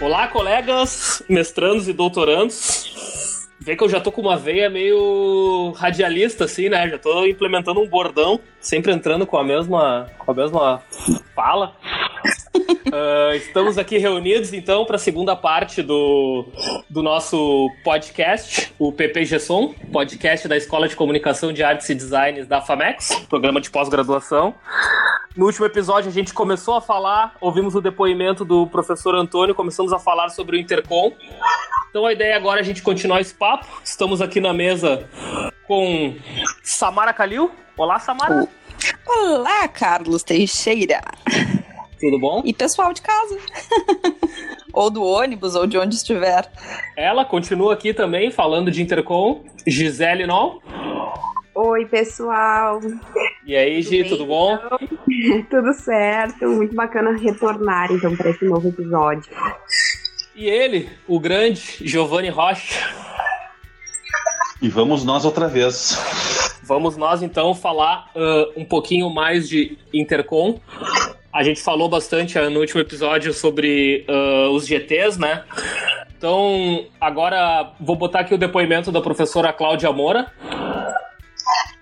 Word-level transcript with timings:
Olá, 0.00 0.28
colegas, 0.28 1.24
mestrandos 1.28 1.88
e 1.88 1.92
doutorandos. 1.92 3.48
Vê 3.58 3.74
que 3.74 3.82
eu 3.82 3.88
já 3.88 4.00
tô 4.00 4.12
com 4.12 4.20
uma 4.20 4.36
veia 4.36 4.70
meio 4.70 5.72
radialista, 5.76 6.44
assim, 6.44 6.68
né? 6.68 6.88
Já 6.88 6.98
tô 6.98 7.26
implementando 7.26 7.80
um 7.80 7.88
bordão, 7.88 8.38
sempre 8.60 8.92
entrando 8.92 9.26
com 9.26 9.36
a 9.36 9.42
mesma, 9.42 10.08
com 10.16 10.30
a 10.30 10.34
mesma 10.34 10.82
fala. 11.34 11.74
Uh, 12.54 13.34
estamos 13.36 13.78
aqui 13.78 13.98
reunidos, 13.98 14.52
então, 14.52 14.84
para 14.84 14.96
a 14.96 14.98
segunda 14.98 15.36
parte 15.36 15.82
do, 15.82 16.46
do 16.88 17.02
nosso 17.02 17.70
podcast, 17.84 18.72
o 18.78 18.92
PPG 18.92 19.38
Som, 19.38 19.74
podcast 19.92 20.48
da 20.48 20.56
Escola 20.56 20.88
de 20.88 20.96
Comunicação 20.96 21.52
de 21.52 21.62
Artes 21.62 21.88
e 21.88 21.94
Designs 21.94 22.46
da 22.46 22.60
FAMEX, 22.60 23.26
programa 23.28 23.60
de 23.60 23.70
pós-graduação. 23.70 24.54
No 25.36 25.46
último 25.46 25.66
episódio 25.66 26.10
a 26.10 26.12
gente 26.12 26.34
começou 26.34 26.74
a 26.74 26.80
falar, 26.80 27.36
ouvimos 27.40 27.74
o 27.74 27.80
depoimento 27.80 28.44
do 28.44 28.66
professor 28.66 29.14
Antônio, 29.14 29.54
começamos 29.54 29.92
a 29.92 29.98
falar 29.98 30.30
sobre 30.30 30.56
o 30.56 30.60
Intercom. 30.60 31.12
Então 31.90 32.04
a 32.04 32.12
ideia 32.12 32.36
agora 32.36 32.58
é 32.60 32.62
a 32.62 32.64
gente 32.64 32.82
continuar 32.82 33.20
esse 33.20 33.34
papo. 33.34 33.66
Estamos 33.84 34.20
aqui 34.20 34.40
na 34.40 34.52
mesa 34.52 35.08
com 35.66 36.16
Samara 36.62 37.12
Calil. 37.12 37.52
Olá, 37.76 38.00
Samara. 38.00 38.48
Olá, 39.06 39.68
Carlos 39.68 40.22
Teixeira. 40.22 41.00
Tudo 42.00 42.18
bom? 42.18 42.42
E 42.44 42.52
pessoal 42.52 42.92
de 42.92 43.02
casa. 43.02 43.38
ou 44.72 44.90
do 44.90 45.02
ônibus, 45.02 45.54
ou 45.54 45.66
de 45.66 45.76
onde 45.76 45.96
estiver. 45.96 46.50
Ela 46.96 47.24
continua 47.24 47.74
aqui 47.74 47.92
também 47.92 48.30
falando 48.30 48.70
de 48.70 48.82
Intercom. 48.82 49.44
Gisele 49.66 50.26
Nol. 50.26 50.62
Oi, 51.54 51.86
pessoal. 51.86 52.80
E 53.44 53.56
aí, 53.56 53.82
Gi, 53.82 54.04
tudo, 54.04 54.18
tudo 54.18 54.26
bom? 54.26 54.56
tudo 55.50 55.72
certo. 55.74 56.46
Muito 56.46 56.74
bacana 56.74 57.16
retornar, 57.16 57.90
então, 57.90 58.16
para 58.16 58.30
esse 58.30 58.44
novo 58.44 58.68
episódio. 58.68 59.28
E 60.36 60.46
ele, 60.46 60.88
o 61.08 61.18
grande 61.18 61.60
Giovanni 61.80 62.28
Rocha. 62.28 62.78
E 64.62 64.68
vamos 64.68 65.04
nós 65.04 65.24
outra 65.24 65.48
vez. 65.48 65.98
Vamos 66.62 66.96
nós, 66.96 67.22
então, 67.22 67.54
falar 67.56 68.08
uh, 68.14 68.60
um 68.60 68.64
pouquinho 68.64 69.10
mais 69.10 69.48
de 69.48 69.76
Intercom. 69.92 70.60
A 71.38 71.44
gente 71.44 71.62
falou 71.62 71.88
bastante 71.88 72.36
uh, 72.36 72.50
no 72.50 72.58
último 72.58 72.80
episódio 72.80 73.32
sobre 73.32 74.04
uh, 74.08 74.50
os 74.50 74.66
GTs, 74.66 75.20
né? 75.20 75.44
Então, 76.16 76.84
agora 77.00 77.74
vou 77.78 77.94
botar 77.94 78.20
aqui 78.20 78.34
o 78.34 78.38
depoimento 78.38 78.90
da 78.90 79.00
professora 79.00 79.52
Cláudia 79.52 79.92
Moura. 79.92 80.32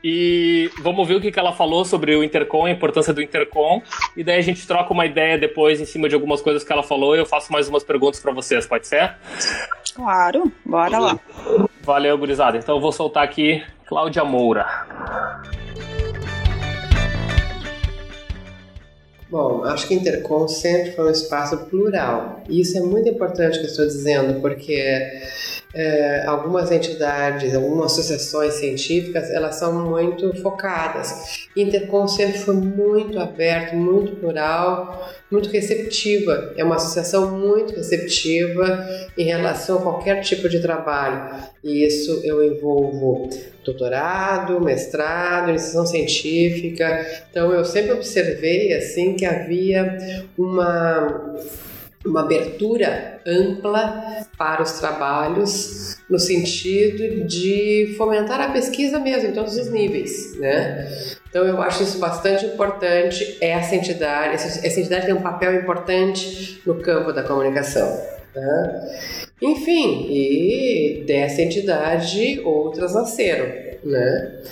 E 0.05 0.71
vamos 0.83 1.09
ver 1.09 1.15
o 1.15 1.21
que, 1.23 1.33
que 1.33 1.39
ela 1.39 1.55
falou 1.55 1.87
sobre 1.87 2.15
o 2.15 2.23
Intercom, 2.23 2.67
a 2.67 2.71
importância 2.71 3.15
do 3.15 3.23
Intercom. 3.23 3.81
E 4.15 4.23
daí 4.23 4.37
a 4.37 4.43
gente 4.43 4.67
troca 4.67 4.93
uma 4.93 5.07
ideia 5.07 5.39
depois 5.39 5.81
em 5.81 5.87
cima 5.87 6.07
de 6.07 6.15
algumas 6.15 6.43
coisas 6.43 6.63
que 6.63 6.71
ela 6.71 6.83
falou 6.83 7.17
e 7.17 7.19
eu 7.19 7.25
faço 7.25 7.51
mais 7.51 7.67
umas 7.67 7.83
perguntas 7.83 8.21
para 8.21 8.33
vocês, 8.33 8.67
pode 8.67 8.87
ser? 8.87 9.15
Claro, 9.95 10.53
bora 10.67 10.99
lá. 10.99 11.19
Valeu, 11.81 12.19
gurizada. 12.19 12.59
Então 12.59 12.75
eu 12.77 12.81
vou 12.83 12.93
soltar 12.93 13.25
aqui 13.25 13.65
Cláudia 13.87 14.23
Moura. 14.23 14.67
Bom, 19.29 19.65
acho 19.65 19.89
que 19.89 19.95
Intercom 19.95 20.47
sempre 20.47 20.93
foi 20.93 21.07
um 21.07 21.11
espaço 21.11 21.57
plural. 21.67 22.43
E 22.49 22.61
isso 22.61 22.79
é 22.79 22.81
muito 22.81 23.09
importante 23.09 23.59
que 23.59 23.65
eu 23.65 23.71
estou 23.71 23.87
dizendo, 23.87 24.41
porque 24.41 25.23
é, 25.77 26.25
algumas 26.25 26.73
entidades, 26.73 27.55
algumas 27.55 27.93
associações 27.93 28.55
científicas, 28.55 29.31
elas 29.31 29.57
são 29.57 29.85
muito 29.85 30.33
focadas. 30.41 31.49
Intercom 31.55 32.09
sempre 32.09 32.39
foi 32.39 32.55
muito 32.55 33.19
aberto, 33.19 33.77
muito 33.77 34.17
plural, 34.17 35.07
muito 35.31 35.51
receptiva. 35.51 36.55
É 36.57 36.65
uma 36.65 36.77
associação 36.77 37.31
muito 37.39 37.75
receptiva 37.75 38.89
em 39.19 39.25
relação 39.25 39.77
a 39.77 39.83
qualquer 39.83 40.23
tipo 40.23 40.49
de 40.49 40.61
trabalho. 40.61 41.45
E 41.63 41.85
isso 41.85 42.23
eu 42.25 42.43
envolvo 42.43 43.29
doutorado, 43.63 44.59
mestrado, 44.59 45.51
iniciação 45.51 45.85
científica. 45.85 47.07
Então 47.31 47.53
eu 47.53 47.67
sempre 47.67 47.93
observei 47.93 48.73
assim 48.73 49.15
que 49.15 49.27
havia 49.27 50.25
uma 50.39 51.37
uma 52.07 52.23
abertura 52.23 53.21
ampla 53.27 54.25
para 54.39 54.63
os 54.63 54.73
trabalhos 54.73 55.97
no 56.09 56.19
sentido 56.19 57.27
de 57.27 57.95
fomentar 57.97 58.41
a 58.41 58.51
pesquisa 58.51 58.99
mesmo 58.99 59.31
em 59.31 59.33
todos 59.33 59.57
os 59.57 59.71
níveis, 59.71 60.39
né? 60.39 60.89
Então 61.29 61.45
eu 61.45 61.61
acho 61.61 61.83
isso 61.83 61.99
bastante 61.99 62.47
importante. 62.47 63.37
Essa 63.41 63.75
entidade, 63.75 64.35
essa 64.35 64.81
entidade 64.81 65.07
tem 65.07 65.15
um 65.15 65.21
papel 65.21 65.55
importante 65.55 66.63
no 66.65 66.77
campo 66.77 67.13
da 67.13 67.23
comunicação. 67.23 68.01
Né? 68.35 68.99
Enfim, 69.43 70.07
e 70.11 71.05
dessa 71.07 71.43
entidade 71.43 72.41
outras 72.45 72.95
nasceram, 72.95 73.66
né? 73.85 74.43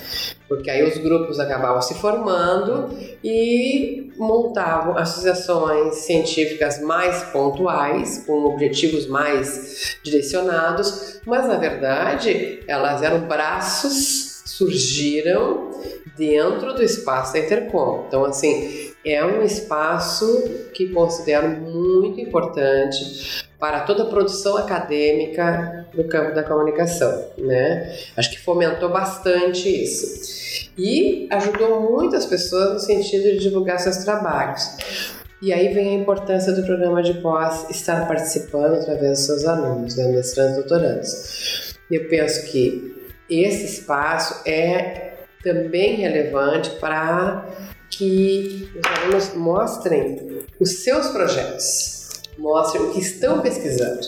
Porque 0.47 0.69
aí 0.69 0.83
os 0.83 0.97
grupos 0.97 1.39
acabavam 1.39 1.81
se 1.81 1.95
formando 1.95 2.95
e 3.23 4.11
montavam 4.17 4.97
associações 4.97 5.95
científicas 5.95 6.81
mais 6.81 7.23
pontuais, 7.23 8.23
com 8.25 8.45
objetivos 8.45 9.07
mais 9.07 9.97
direcionados, 10.03 11.19
mas 11.25 11.47
na 11.47 11.57
verdade 11.57 12.59
elas 12.67 13.01
eram 13.01 13.21
braços, 13.21 14.24
surgiram 14.57 15.71
dentro 16.17 16.73
do 16.73 16.81
espaço 16.81 17.33
da 17.33 17.39
Intercom. 17.39 18.05
Então, 18.07 18.23
assim, 18.25 18.91
é 19.05 19.23
um 19.23 19.43
espaço 19.43 20.69
que 20.73 20.87
considero 20.89 21.49
muito 21.49 22.19
importante 22.19 23.45
para 23.59 23.81
toda 23.81 24.03
a 24.03 24.05
produção 24.05 24.57
acadêmica 24.57 25.87
no 25.93 26.03
campo 26.05 26.33
da 26.33 26.43
comunicação, 26.43 27.25
né? 27.37 27.95
Acho 28.15 28.31
que 28.31 28.39
fomentou 28.39 28.89
bastante 28.89 29.69
isso 29.69 30.69
e 30.77 31.27
ajudou 31.31 31.81
muitas 31.81 32.25
pessoas 32.25 32.73
no 32.73 32.79
sentido 32.79 33.23
de 33.23 33.39
divulgar 33.39 33.79
seus 33.79 33.97
trabalhos. 33.97 35.15
E 35.41 35.51
aí 35.53 35.73
vem 35.73 35.89
a 35.89 36.01
importância 36.01 36.53
do 36.53 36.63
programa 36.63 37.03
de 37.03 37.13
pós 37.15 37.69
estar 37.69 38.07
participando 38.07 38.75
através 38.75 39.17
dos 39.17 39.25
seus 39.25 39.45
alunos, 39.45 39.95
né, 39.95 40.07
mestrandos 40.07 40.53
e 40.53 40.59
doutorandos. 40.61 41.75
Eu 41.91 42.07
penso 42.07 42.45
que 42.51 42.94
esse 43.29 43.65
espaço 43.65 44.41
é 44.47 45.13
também 45.43 45.95
relevante 45.95 46.71
para 46.79 47.45
que 47.89 48.69
os 48.75 48.99
alunos 48.99 49.33
mostrem 49.35 50.43
os 50.59 50.83
seus 50.83 51.07
projetos, 51.07 52.09
mostrem 52.37 52.83
o 52.83 52.93
que 52.93 52.99
estão 52.99 53.41
pesquisando, 53.41 54.01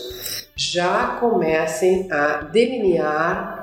já 0.56 1.18
comecem 1.20 2.08
a 2.10 2.42
delinear 2.42 3.57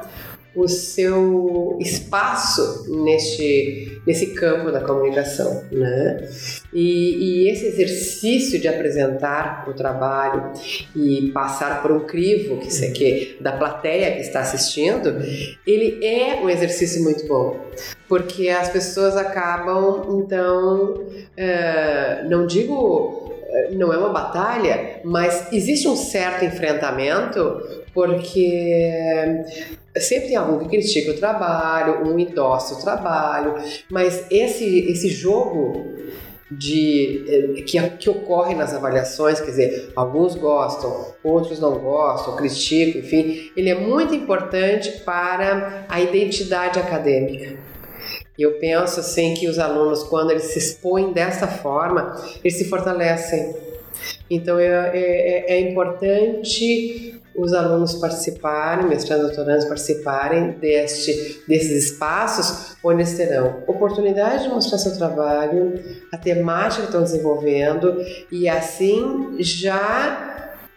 o 0.56 0.68
seu 0.68 1.78
espaço 1.80 2.86
neste, 3.04 4.02
nesse 4.08 4.28
campo 4.28 4.72
da 4.72 4.80
comunicação, 4.82 5.64
né? 5.72 6.30
E, 6.74 7.44
e, 7.44 7.50
esse 7.50 7.66
exercício 7.66 8.60
de 8.60 8.68
apresentar 8.68 9.66
o 9.68 9.74
trabalho 9.74 10.54
e 10.96 11.30
passar 11.34 11.82
por 11.82 11.92
um 11.92 12.02
crivo 12.02 12.58
que, 12.58 12.70
que 12.92 13.38
da 13.42 13.52
plateia 13.52 14.14
que 14.14 14.22
está 14.22 14.40
assistindo, 14.40 15.16
ele 15.68 16.04
é 16.06 16.40
um 16.42 16.50
exercício 16.50 17.04
muito 17.04 17.28
bom, 17.28 17.60
porque 18.08 18.50
as 18.50 18.70
pessoas 18.70 19.18
acabam 19.18 20.22
então, 20.24 20.94
uh, 20.94 22.30
não 22.30 22.48
digo 22.48 23.26
não 23.72 23.94
é 23.94 23.98
uma 23.98 24.10
batalha, 24.10 25.00
mas 25.04 25.52
existe 25.52 25.88
um 25.88 25.96
certo 25.96 26.44
enfrentamento 26.44 27.62
porque 27.94 28.92
sempre 30.00 30.30
tem 30.30 30.36
algum 30.36 30.60
que 30.60 30.70
critica 30.70 31.12
o 31.12 31.16
trabalho, 31.16 32.08
um 32.08 32.20
endossa 32.20 32.76
o 32.76 32.82
trabalho, 32.82 33.56
mas 33.90 34.26
esse, 34.30 34.92
esse 34.92 35.10
jogo 35.10 35.96
de 36.52 37.26
eh, 37.28 37.62
que, 37.64 37.82
que 37.98 38.10
ocorre 38.10 38.54
nas 38.54 38.74
avaliações, 38.74 39.40
quer 39.40 39.48
dizer, 39.48 39.92
alguns 39.96 40.36
gostam, 40.36 41.14
outros 41.24 41.60
não 41.60 41.80
gostam, 41.80 42.36
criticam, 42.36 43.02
enfim, 43.02 43.52
ele 43.56 43.70
é 43.70 43.76
muito 43.76 44.14
importante 44.14 44.92
para 45.00 45.86
a 45.90 46.00
identidade 46.00 46.80
acadêmica. 46.80 47.58
Eu 48.38 48.60
penso 48.60 49.00
assim 49.00 49.34
que 49.34 49.48
os 49.48 49.58
alunos, 49.58 50.04
quando 50.04 50.32
eles 50.32 50.44
se 50.44 50.60
expõem 50.60 51.14
dessa 51.14 51.48
forma, 51.48 52.16
eles 52.44 52.58
se 52.58 52.66
fortalecem. 52.66 53.56
Então 54.30 54.60
é, 54.60 54.92
é, 54.94 55.54
é 55.54 55.60
importante 55.62 57.20
os 57.36 57.54
alunos 57.54 57.96
participarem, 57.96 58.88
mestrandos 58.88 59.26
e 59.26 59.36
doutorandos 59.36 59.66
participarem 59.66 60.52
deste, 60.52 61.44
desses 61.48 61.92
espaços 61.92 62.76
onde 62.84 63.02
eles 63.02 63.18
terão 63.18 63.64
oportunidade 63.68 64.44
de 64.44 64.50
mostrar 64.50 64.78
seu 64.78 64.96
trabalho, 64.98 65.74
a 66.12 66.18
temática 66.18 66.82
que 66.82 66.88
estão 66.88 67.04
desenvolvendo 67.04 67.98
e 68.32 68.48
assim 68.48 69.36
já 69.40 70.34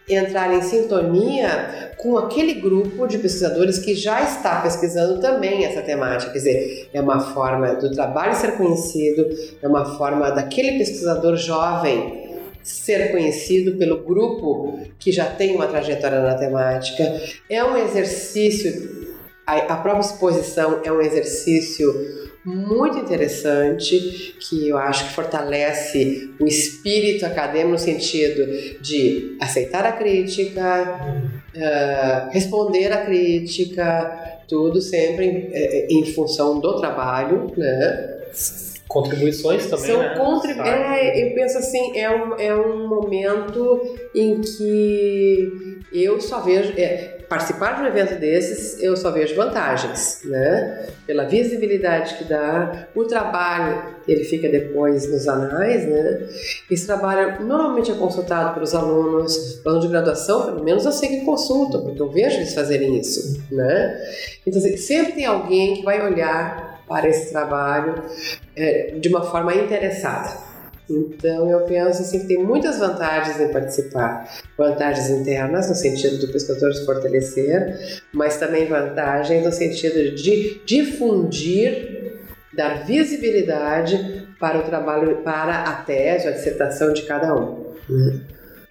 entrar 0.09 0.51
em 0.53 0.61
sintonia 0.61 1.91
com 1.97 2.17
aquele 2.17 2.55
grupo 2.55 3.05
de 3.05 3.19
pesquisadores 3.19 3.77
que 3.77 3.93
já 3.93 4.21
está 4.23 4.59
pesquisando 4.61 5.19
também 5.19 5.65
essa 5.65 5.81
temática. 5.81 6.31
Quer 6.31 6.37
dizer, 6.39 6.89
é 6.93 6.99
uma 6.99 7.19
forma 7.19 7.75
do 7.75 7.91
trabalho 7.91 8.35
ser 8.35 8.57
conhecido, 8.57 9.27
é 9.61 9.67
uma 9.67 9.97
forma 9.97 10.31
daquele 10.31 10.79
pesquisador 10.79 11.35
jovem 11.35 12.28
ser 12.63 13.11
conhecido 13.11 13.77
pelo 13.77 14.03
grupo 14.03 14.79
que 14.99 15.11
já 15.11 15.25
tem 15.25 15.55
uma 15.55 15.67
trajetória 15.67 16.21
na 16.21 16.35
temática. 16.35 17.21
É 17.49 17.63
um 17.63 17.77
exercício, 17.77 19.17
a, 19.45 19.75
própria 19.77 20.01
exposição 20.01 20.81
é 20.83 20.91
um 20.91 21.01
exercício 21.01 21.93
muito 22.45 22.97
interessante 22.97 24.35
que 24.39 24.69
eu 24.69 24.77
acho 24.77 25.05
que 25.05 25.13
fortalece 25.13 26.31
o 26.39 26.47
espírito 26.47 27.25
acadêmico 27.25 27.71
no 27.71 27.77
sentido 27.77 28.81
de 28.81 29.37
aceitar 29.41 29.85
a 29.85 29.91
crítica, 29.91 30.99
uh, 31.55 32.31
responder 32.31 32.91
à 32.91 33.05
crítica, 33.05 34.39
tudo 34.47 34.81
sempre 34.81 35.25
em, 35.25 35.49
eh, 35.51 35.87
em 35.91 36.05
função 36.13 36.59
do 36.59 36.79
trabalho, 36.79 37.51
né? 37.55 38.19
Contribuições 38.89 39.67
também, 39.67 39.85
São 39.85 39.99
né? 39.99 40.15
contribu 40.17 40.61
é, 40.61 41.23
eu 41.23 41.35
penso 41.35 41.59
assim, 41.59 41.97
é 41.97 42.09
um, 42.09 42.35
é 42.37 42.53
um 42.53 42.87
momento 42.87 43.79
em 44.13 44.41
que 44.41 45.79
eu 45.93 46.19
só 46.19 46.41
vejo... 46.41 46.73
É, 46.75 47.19
participar 47.29 47.75
de 47.75 47.83
um 47.83 47.85
evento 47.85 48.19
desses, 48.19 48.81
eu 48.81 48.97
só 48.97 49.11
vejo 49.11 49.35
vantagens, 49.35 50.21
né? 50.25 50.87
Pela 51.05 51.25
visibilidade 51.25 52.15
que 52.15 52.23
dá, 52.23 52.87
o 52.95 53.05
trabalho, 53.05 53.83
ele 54.07 54.23
fica 54.23 54.49
depois 54.49 55.07
nos 55.09 55.27
anais, 55.27 55.87
né? 55.87 56.27
Esse 56.69 56.87
trabalho 56.87 57.45
normalmente 57.45 57.91
é 57.91 57.93
consultado 57.93 58.55
pelos 58.55 58.73
alunos, 58.73 59.61
alunos 59.63 59.85
de 59.85 59.91
graduação, 59.91 60.45
pelo 60.45 60.63
menos 60.63 60.83
eu 60.85 60.91
sei 60.91 61.09
que 61.09 61.25
consultam, 61.25 61.83
porque 61.83 62.01
eu 62.01 62.09
vejo 62.09 62.37
eles 62.37 62.53
fazerem 62.53 62.99
isso, 62.99 63.39
né? 63.51 63.95
Então, 64.45 64.59
assim, 64.59 64.75
sempre 64.75 65.13
tem 65.13 65.25
alguém 65.25 65.75
que 65.75 65.83
vai 65.83 66.03
olhar 66.03 66.68
para 66.89 67.07
esse 67.07 67.31
trabalho 67.31 68.03
é, 68.55 68.95
de 68.99 69.07
uma 69.07 69.23
forma 69.23 69.55
interessada. 69.55 70.49
Então 70.89 71.49
eu 71.49 71.61
penso 71.61 72.01
assim 72.01 72.21
que 72.21 72.27
tem 72.27 72.43
muitas 72.43 72.79
vantagens 72.79 73.39
em 73.39 73.49
participar. 73.49 74.27
Vantagens 74.57 75.09
internas 75.09 75.69
no 75.69 75.75
sentido 75.75 76.17
do 76.17 76.33
pescador 76.33 76.73
se 76.73 76.83
fortalecer, 76.83 78.01
mas 78.11 78.37
também 78.37 78.67
vantagens 78.67 79.45
no 79.45 79.51
sentido 79.51 80.15
de 80.15 80.61
difundir, 80.65 82.17
dar 82.53 82.85
visibilidade 82.85 84.27
para 84.39 84.57
o 84.57 84.63
trabalho, 84.63 85.17
para 85.17 85.63
a 85.63 85.73
tese, 85.83 86.27
a 86.27 86.31
dissertação 86.31 86.91
de 86.91 87.03
cada 87.03 87.35
um. 87.35 87.75
Né? 87.87 88.21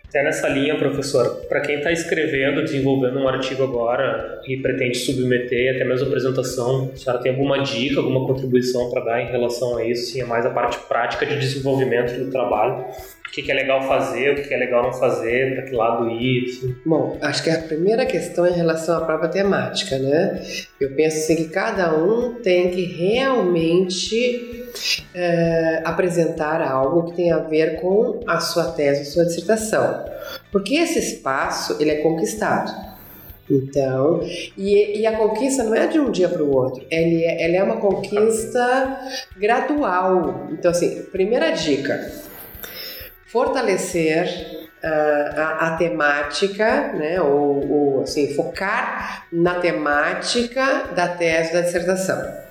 Até 0.08 0.22
nessa 0.22 0.48
linha, 0.48 0.74
professor, 0.78 1.44
para 1.50 1.60
quem 1.60 1.76
está 1.76 1.92
escrevendo, 1.92 2.62
desenvolvendo 2.62 3.18
um 3.18 3.28
artigo 3.28 3.62
agora 3.62 4.40
e 4.46 4.56
pretende 4.56 4.96
submeter 4.96 5.74
até 5.74 5.84
mesmo 5.84 6.06
apresentação, 6.06 6.90
a 6.94 6.96
senhora 6.96 7.22
tem 7.22 7.30
alguma 7.30 7.58
dica, 7.62 8.00
alguma 8.00 8.26
contribuição 8.26 8.90
para 8.90 9.04
dar 9.04 9.20
em 9.20 9.26
relação 9.26 9.76
a 9.76 9.84
isso? 9.84 10.12
Sim, 10.12 10.22
é 10.22 10.24
mais 10.24 10.46
a 10.46 10.50
parte 10.50 10.78
prática 10.88 11.26
de 11.26 11.38
desenvolvimento 11.38 12.18
do 12.18 12.30
trabalho. 12.30 12.86
O 13.28 13.30
que, 13.30 13.42
que 13.42 13.52
é 13.52 13.54
legal 13.54 13.86
fazer, 13.86 14.32
o 14.32 14.34
que, 14.36 14.48
que 14.48 14.54
é 14.54 14.56
legal 14.56 14.82
não 14.82 14.92
fazer, 14.92 15.54
para 15.54 15.64
que 15.66 15.74
lado 15.74 16.08
ir? 16.10 16.46
Assim. 16.46 16.74
Bom, 16.84 17.18
acho 17.20 17.44
que 17.44 17.50
a 17.50 17.58
primeira 17.58 18.06
questão 18.06 18.46
é 18.46 18.50
em 18.50 18.54
relação 18.54 18.96
à 18.96 19.04
própria 19.04 19.28
temática, 19.28 19.98
né? 19.98 20.42
Eu 20.80 20.94
penso 20.94 21.18
assim 21.18 21.36
que 21.36 21.48
cada 21.48 21.94
um 21.94 22.40
tem 22.40 22.70
que 22.70 22.82
realmente 22.84 24.64
é, 25.14 25.82
apresentar 25.84 26.62
algo 26.62 27.10
que 27.10 27.16
tem 27.16 27.30
a 27.30 27.38
ver 27.38 27.80
com 27.80 28.20
a 28.26 28.40
sua 28.40 28.72
tese, 28.72 29.02
a 29.02 29.04
sua 29.04 29.24
dissertação. 29.26 30.06
Porque 30.50 30.76
esse 30.76 30.98
espaço, 30.98 31.76
ele 31.78 31.90
é 31.90 31.96
conquistado. 31.96 32.88
Então, 33.50 34.20
e, 34.56 35.00
e, 35.00 35.06
a 35.06 35.16
conquista 35.16 35.64
não 35.64 35.74
é 35.74 35.86
de 35.86 35.98
um 35.98 36.10
dia 36.10 36.28
para 36.28 36.42
o 36.42 36.54
outro, 36.54 36.84
é, 36.90 37.44
ela 37.44 37.56
é 37.56 37.62
uma 37.62 37.78
conquista 37.78 39.00
gradual. 39.38 40.48
Então, 40.52 40.70
assim, 40.70 41.04
primeira 41.04 41.50
dica: 41.52 42.12
fortalecer 43.28 44.68
a, 44.82 45.68
a, 45.68 45.76
temática, 45.76 46.92
né, 46.92 47.20
ou, 47.20 47.70
ou, 47.70 48.02
assim, 48.02 48.34
focar 48.34 49.26
na 49.32 49.56
temática 49.56 50.84
da 50.94 51.08
tese 51.08 51.52
da 51.52 51.60
dissertação. 51.62 52.48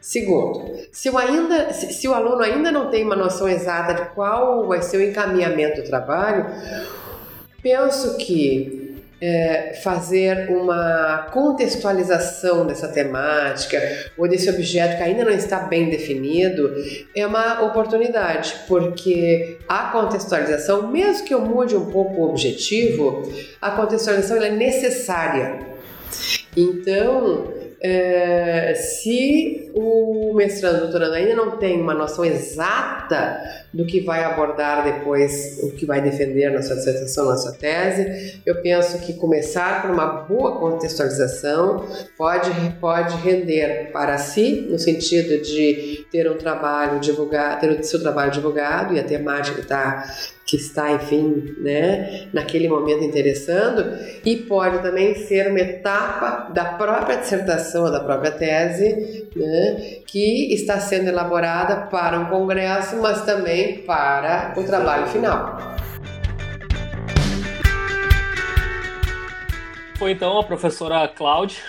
Segundo, 0.00 0.76
se 0.90 1.08
o, 1.08 1.16
ainda, 1.16 1.72
se, 1.72 1.92
se 1.92 2.08
o 2.08 2.14
aluno 2.14 2.42
ainda 2.42 2.72
não 2.72 2.90
tem 2.90 3.04
uma 3.04 3.16
noção 3.16 3.48
exata 3.48 3.94
de 3.94 4.10
qual 4.10 4.66
vai 4.66 4.82
ser 4.82 4.96
o 4.96 5.02
encaminhamento 5.02 5.82
do 5.82 5.88
trabalho, 5.88 6.46
penso 7.62 8.16
que 8.16 8.79
é, 9.20 9.74
fazer 9.82 10.48
uma 10.48 11.28
contextualização 11.30 12.66
dessa 12.66 12.88
temática 12.88 13.80
ou 14.16 14.26
desse 14.26 14.48
objeto 14.48 14.96
que 14.96 15.02
ainda 15.02 15.24
não 15.24 15.32
está 15.32 15.58
bem 15.60 15.90
definido 15.90 16.74
é 17.14 17.26
uma 17.26 17.62
oportunidade, 17.64 18.54
porque 18.66 19.58
a 19.68 19.90
contextualização, 19.90 20.90
mesmo 20.90 21.26
que 21.26 21.34
eu 21.34 21.40
mude 21.40 21.76
um 21.76 21.90
pouco 21.90 22.14
o 22.14 22.30
objetivo, 22.30 23.30
a 23.60 23.70
contextualização 23.72 24.42
é 24.42 24.50
necessária. 24.50 25.60
Então, 26.56 27.59
é, 27.82 28.74
se 28.74 29.70
o 29.74 30.34
mestrando 30.34 30.80
doutorando 30.80 31.14
ainda 31.14 31.34
não 31.34 31.52
tem 31.52 31.80
uma 31.80 31.94
noção 31.94 32.24
exata 32.24 33.40
do 33.72 33.86
que 33.86 34.00
vai 34.00 34.22
abordar 34.24 34.84
depois, 34.84 35.60
o 35.62 35.70
que 35.70 35.86
vai 35.86 36.00
defender 36.00 36.50
na 36.50 36.60
sua 36.60 36.76
dissertação, 36.76 37.26
na 37.26 37.36
sua 37.36 37.52
tese, 37.52 38.40
eu 38.44 38.60
penso 38.60 38.98
que 38.98 39.14
começar 39.14 39.82
por 39.82 39.90
uma 39.90 40.06
boa 40.06 40.58
contextualização 40.58 41.86
pode, 42.18 42.50
pode 42.80 43.16
render 43.16 43.90
para 43.92 44.18
si, 44.18 44.66
no 44.68 44.78
sentido 44.78 45.40
de 45.42 46.04
ter 46.10 46.30
um 46.30 46.36
trabalho 46.36 47.00
divulgado, 47.00 47.60
ter 47.60 47.70
o 47.70 47.84
seu 47.84 48.00
trabalho 48.00 48.30
divulgado 48.30 48.94
e 48.94 49.00
a 49.00 49.04
temática 49.04 49.60
está 49.60 50.04
que 50.50 50.56
está, 50.56 50.90
enfim, 50.90 51.54
né, 51.58 52.26
naquele 52.32 52.68
momento 52.68 53.04
interessando, 53.04 53.96
e 54.24 54.34
pode 54.34 54.82
também 54.82 55.14
ser 55.14 55.48
uma 55.48 55.60
etapa 55.60 56.52
da 56.52 56.64
própria 56.64 57.18
dissertação, 57.18 57.69
da 57.78 58.00
própria 58.00 58.32
tese, 58.32 59.28
né, 59.36 60.00
que 60.06 60.52
está 60.52 60.80
sendo 60.80 61.08
elaborada 61.08 61.86
para 61.86 62.18
um 62.18 62.26
congresso, 62.26 62.96
mas 62.96 63.24
também 63.24 63.78
para 63.78 64.54
o 64.56 64.64
trabalho 64.64 65.06
final. 65.06 65.58
Foi 69.98 70.12
então 70.12 70.38
a 70.38 70.44
professora 70.44 71.06
Cláudia 71.06 71.60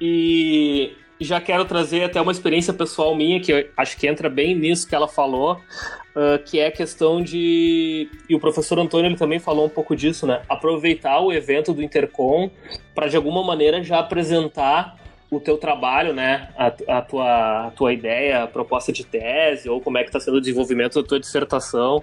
e 0.00 0.94
já 1.18 1.40
quero 1.40 1.64
trazer 1.64 2.04
até 2.04 2.20
uma 2.20 2.32
experiência 2.32 2.72
pessoal 2.72 3.14
minha, 3.14 3.40
que 3.40 3.70
acho 3.76 3.96
que 3.96 4.06
entra 4.06 4.28
bem 4.28 4.54
nisso 4.54 4.86
que 4.86 4.94
ela 4.94 5.08
falou, 5.08 5.54
uh, 5.54 6.38
que 6.44 6.58
é 6.58 6.66
a 6.66 6.70
questão 6.70 7.22
de. 7.22 8.10
E 8.28 8.34
o 8.34 8.40
professor 8.40 8.78
Antônio 8.78 9.08
ele 9.08 9.16
também 9.16 9.38
falou 9.38 9.66
um 9.66 9.70
pouco 9.70 9.96
disso, 9.96 10.26
né? 10.26 10.42
Aproveitar 10.48 11.20
o 11.20 11.32
evento 11.32 11.72
do 11.72 11.82
Intercom 11.82 12.50
para 12.94 13.08
de 13.08 13.16
alguma 13.16 13.42
maneira 13.42 13.82
já 13.82 13.98
apresentar 14.00 14.96
o 15.30 15.40
teu 15.40 15.58
trabalho, 15.58 16.12
né? 16.12 16.48
A, 16.56 16.98
a, 16.98 17.02
tua, 17.02 17.66
a 17.66 17.70
tua 17.72 17.92
ideia, 17.92 18.44
a 18.44 18.46
proposta 18.46 18.92
de 18.92 19.04
tese, 19.04 19.68
ou 19.68 19.80
como 19.80 19.98
é 19.98 20.02
que 20.02 20.08
está 20.08 20.20
sendo 20.20 20.36
o 20.36 20.40
desenvolvimento 20.40 21.00
da 21.00 21.08
tua 21.08 21.18
dissertação. 21.18 22.02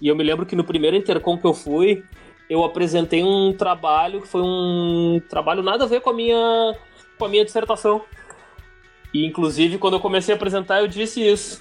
E 0.00 0.08
eu 0.08 0.16
me 0.16 0.22
lembro 0.22 0.46
que 0.46 0.56
no 0.56 0.64
primeiro 0.64 0.96
Intercom 0.96 1.36
que 1.36 1.46
eu 1.46 1.54
fui, 1.54 2.04
eu 2.48 2.62
apresentei 2.64 3.22
um 3.22 3.52
trabalho 3.52 4.20
que 4.20 4.28
foi 4.28 4.42
um 4.42 5.20
trabalho 5.28 5.62
nada 5.62 5.84
a 5.84 5.86
ver 5.86 6.00
com 6.00 6.10
a 6.10 6.14
minha, 6.14 6.76
com 7.18 7.24
a 7.24 7.28
minha 7.28 7.44
dissertação. 7.44 8.02
E 9.12 9.26
inclusive 9.26 9.78
quando 9.78 9.94
eu 9.94 10.00
comecei 10.00 10.34
a 10.34 10.36
apresentar 10.36 10.80
eu 10.80 10.88
disse 10.88 11.20
isso. 11.20 11.60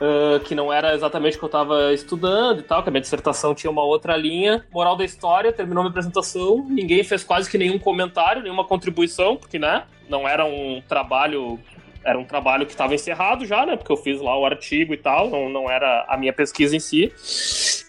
Uh, 0.00 0.40
que 0.40 0.54
não 0.54 0.72
era 0.72 0.94
exatamente 0.94 1.36
o 1.36 1.38
que 1.38 1.44
eu 1.44 1.48
estava 1.48 1.92
estudando 1.92 2.60
e 2.60 2.62
tal, 2.62 2.82
que 2.82 2.88
a 2.88 2.92
minha 2.92 3.02
dissertação 3.02 3.54
tinha 3.54 3.70
uma 3.70 3.82
outra 3.82 4.16
linha. 4.16 4.64
Moral 4.72 4.96
da 4.96 5.04
história, 5.04 5.52
terminou 5.52 5.84
minha 5.84 5.90
apresentação, 5.90 6.64
ninguém 6.66 7.04
fez 7.04 7.22
quase 7.22 7.50
que 7.50 7.58
nenhum 7.58 7.78
comentário, 7.78 8.42
nenhuma 8.42 8.64
contribuição, 8.64 9.36
porque, 9.36 9.58
né, 9.58 9.84
não 10.08 10.26
era 10.26 10.46
um 10.46 10.82
trabalho 10.88 11.58
era 12.02 12.18
um 12.18 12.24
trabalho 12.24 12.64
que 12.64 12.72
estava 12.72 12.94
encerrado 12.94 13.44
já, 13.44 13.66
né? 13.66 13.76
Porque 13.76 13.92
eu 13.92 13.96
fiz 13.96 14.20
lá 14.20 14.36
o 14.38 14.46
artigo 14.46 14.94
e 14.94 14.96
tal, 14.96 15.28
não, 15.28 15.48
não 15.48 15.70
era 15.70 16.06
a 16.08 16.16
minha 16.16 16.32
pesquisa 16.32 16.74
em 16.74 16.80
si. 16.80 17.12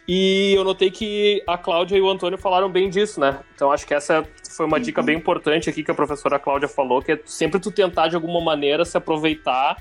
E 0.07 0.53
eu 0.53 0.63
notei 0.63 0.91
que 0.91 1.41
a 1.47 1.57
Cláudia 1.57 1.95
e 1.95 2.01
o 2.01 2.09
Antônio 2.09 2.37
falaram 2.37 2.69
bem 2.69 2.89
disso, 2.89 3.19
né? 3.19 3.39
Então 3.55 3.71
acho 3.71 3.87
que 3.87 3.93
essa 3.93 4.27
foi 4.49 4.65
uma 4.65 4.79
dica 4.79 5.01
bem 5.01 5.17
importante 5.17 5.69
aqui 5.69 5.83
que 5.83 5.91
a 5.91 5.95
professora 5.95 6.37
Cláudia 6.37 6.67
falou, 6.67 7.01
que 7.01 7.13
é 7.13 7.19
sempre 7.25 7.59
tu 7.59 7.71
tentar 7.71 8.09
de 8.09 8.15
alguma 8.15 8.41
maneira 8.41 8.83
se 8.83 8.97
aproveitar 8.97 9.77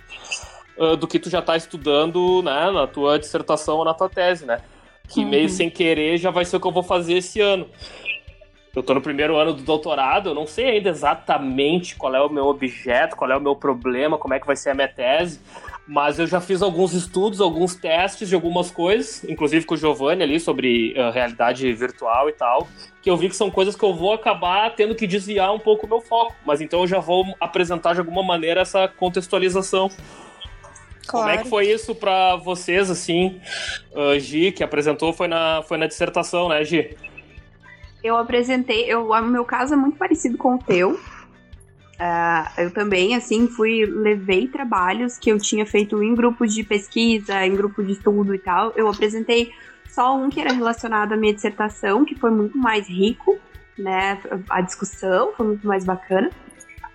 uh, 0.81 0.97
do 0.97 1.07
que 1.07 1.19
tu 1.19 1.29
já 1.29 1.41
está 1.41 1.57
estudando, 1.57 2.43
né, 2.43 2.71
na 2.71 2.87
tua 2.87 3.19
dissertação 3.19 3.77
ou 3.77 3.85
na 3.85 3.93
tua 3.95 4.09
tese, 4.09 4.47
né? 4.47 4.61
Que 5.07 5.21
uhum. 5.21 5.29
meio 5.29 5.49
sem 5.49 5.69
querer 5.69 6.17
já 6.17 6.31
vai 6.31 6.45
ser 6.45 6.57
o 6.57 6.61
que 6.61 6.67
eu 6.67 6.73
vou 6.73 6.83
fazer 6.83 7.15
esse 7.15 7.41
ano. 7.41 7.69
Eu 8.75 8.85
tô 8.85 8.95
no 8.95 9.03
primeiro 9.03 9.37
ano 9.37 9.53
do 9.53 9.63
doutorado, 9.65 10.31
eu 10.31 10.35
não 10.35 10.47
sei 10.47 10.71
ainda 10.71 10.91
exatamente 10.91 11.97
qual 11.97 12.15
é 12.15 12.21
o 12.21 12.31
meu 12.31 12.47
objeto, 12.47 13.17
qual 13.17 13.31
é 13.31 13.37
o 13.37 13.41
meu 13.41 13.57
problema, 13.57 14.17
como 14.17 14.33
é 14.33 14.39
que 14.39 14.47
vai 14.47 14.55
ser 14.55 14.71
a 14.71 14.75
minha 14.75 14.87
tese, 14.87 15.41
mas 15.89 16.21
eu 16.21 16.27
já 16.29 16.41
fiz 16.41 16.63
alguns 16.63 16.95
estudos, 16.95 17.41
alguns 17.41 17.75
testes 17.75 18.29
de 18.29 18.35
algumas 18.37 18.71
coisas, 18.71 19.25
inclusive 19.25 19.67
com 19.67 19.75
o 19.75 19.77
Giovanni 19.77 20.23
ali 20.23 20.39
sobre 20.39 20.93
uh, 20.93 21.11
realidade 21.11 21.73
virtual 21.73 22.29
e 22.29 22.33
tal, 22.33 22.69
que 23.03 23.11
eu 23.11 23.17
vi 23.17 23.29
que 23.29 23.35
são 23.35 23.51
coisas 23.51 23.75
que 23.75 23.85
eu 23.85 23.93
vou 23.93 24.13
acabar 24.13 24.71
tendo 24.77 24.95
que 24.95 25.05
desviar 25.05 25.53
um 25.53 25.59
pouco 25.59 25.87
o 25.87 25.89
meu 25.89 26.01
foco, 26.01 26.33
mas 26.47 26.61
então 26.61 26.83
eu 26.83 26.87
já 26.87 27.01
vou 27.01 27.25
apresentar 27.41 27.95
de 27.95 27.99
alguma 27.99 28.23
maneira 28.23 28.61
essa 28.61 28.87
contextualização. 28.87 29.91
Como 31.11 31.29
é 31.29 31.39
que 31.39 31.49
foi 31.49 31.69
isso 31.69 31.95
para 31.95 32.37
vocês, 32.37 32.91
assim, 32.91 33.41
uh, 33.93 34.19
Gi, 34.19 34.53
que 34.53 34.63
apresentou, 34.63 35.13
foi 35.13 35.29
na, 35.29 35.63
foi 35.63 35.77
na 35.77 35.87
dissertação, 35.87 36.49
né, 36.49 36.65
Gi? 36.65 36.97
Eu 38.03 38.17
apresentei, 38.17 38.85
eu, 38.85 39.11
o 39.11 39.23
meu 39.23 39.45
caso 39.45 39.75
é 39.75 39.77
muito 39.77 39.99
parecido 39.99 40.39
com 40.39 40.55
o 40.55 40.59
teu. 40.59 40.93
Uh, 40.93 42.49
eu 42.57 42.71
também, 42.71 43.15
assim, 43.15 43.47
fui, 43.47 43.85
levei 43.85 44.49
trabalhos 44.49 45.19
que 45.19 45.31
eu 45.31 45.39
tinha 45.39 45.67
feito 45.67 46.03
em 46.03 46.15
grupos 46.15 46.55
de 46.55 46.63
pesquisa, 46.65 47.45
em 47.45 47.55
grupo 47.55 47.83
de 47.83 47.93
estudo 47.93 48.35
e 48.35 48.39
tal. 48.39 48.73
Eu 48.75 48.89
apresentei 48.89 49.53
só 49.87 50.17
um 50.17 50.31
que 50.31 50.41
era 50.41 50.53
relacionado 50.53 51.13
à 51.13 51.17
minha 51.17 51.35
dissertação, 51.35 52.05
que 52.05 52.15
foi 52.15 52.31
muito 52.31 52.57
mais 52.57 52.89
rico, 52.89 53.39
né? 53.77 54.19
A 54.49 54.63
discussão 54.63 55.33
foi 55.37 55.47
muito 55.49 55.67
mais 55.67 55.85
bacana. 55.85 56.31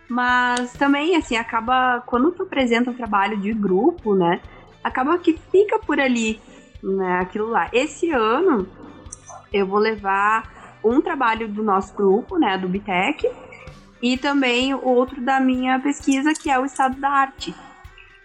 Mas 0.09 0.73
também, 0.73 1.15
assim, 1.15 1.35
acaba. 1.35 2.03
Quando 2.05 2.31
tu 2.31 2.43
apresenta 2.43 2.91
um 2.91 2.93
trabalho 2.93 3.37
de 3.37 3.53
grupo, 3.53 4.15
né? 4.15 4.41
Acaba 4.83 5.17
que 5.17 5.39
fica 5.51 5.79
por 5.79 5.99
ali, 5.99 6.39
né? 6.83 7.19
Aquilo 7.21 7.49
lá. 7.49 7.69
Esse 7.73 8.11
ano 8.11 8.67
eu 9.51 9.65
vou 9.65 9.79
levar 9.79 10.77
um 10.83 11.01
trabalho 11.01 11.47
do 11.47 11.63
nosso 11.63 11.95
grupo, 11.95 12.37
né? 12.37 12.57
Do 12.57 12.67
Bitec 12.67 13.27
e 14.01 14.17
também 14.17 14.73
outro 14.73 15.19
da 15.21 15.39
minha 15.39 15.79
pesquisa, 15.79 16.33
que 16.33 16.49
é 16.49 16.59
o 16.59 16.65
estado 16.65 16.99
da 16.99 17.09
arte. 17.09 17.55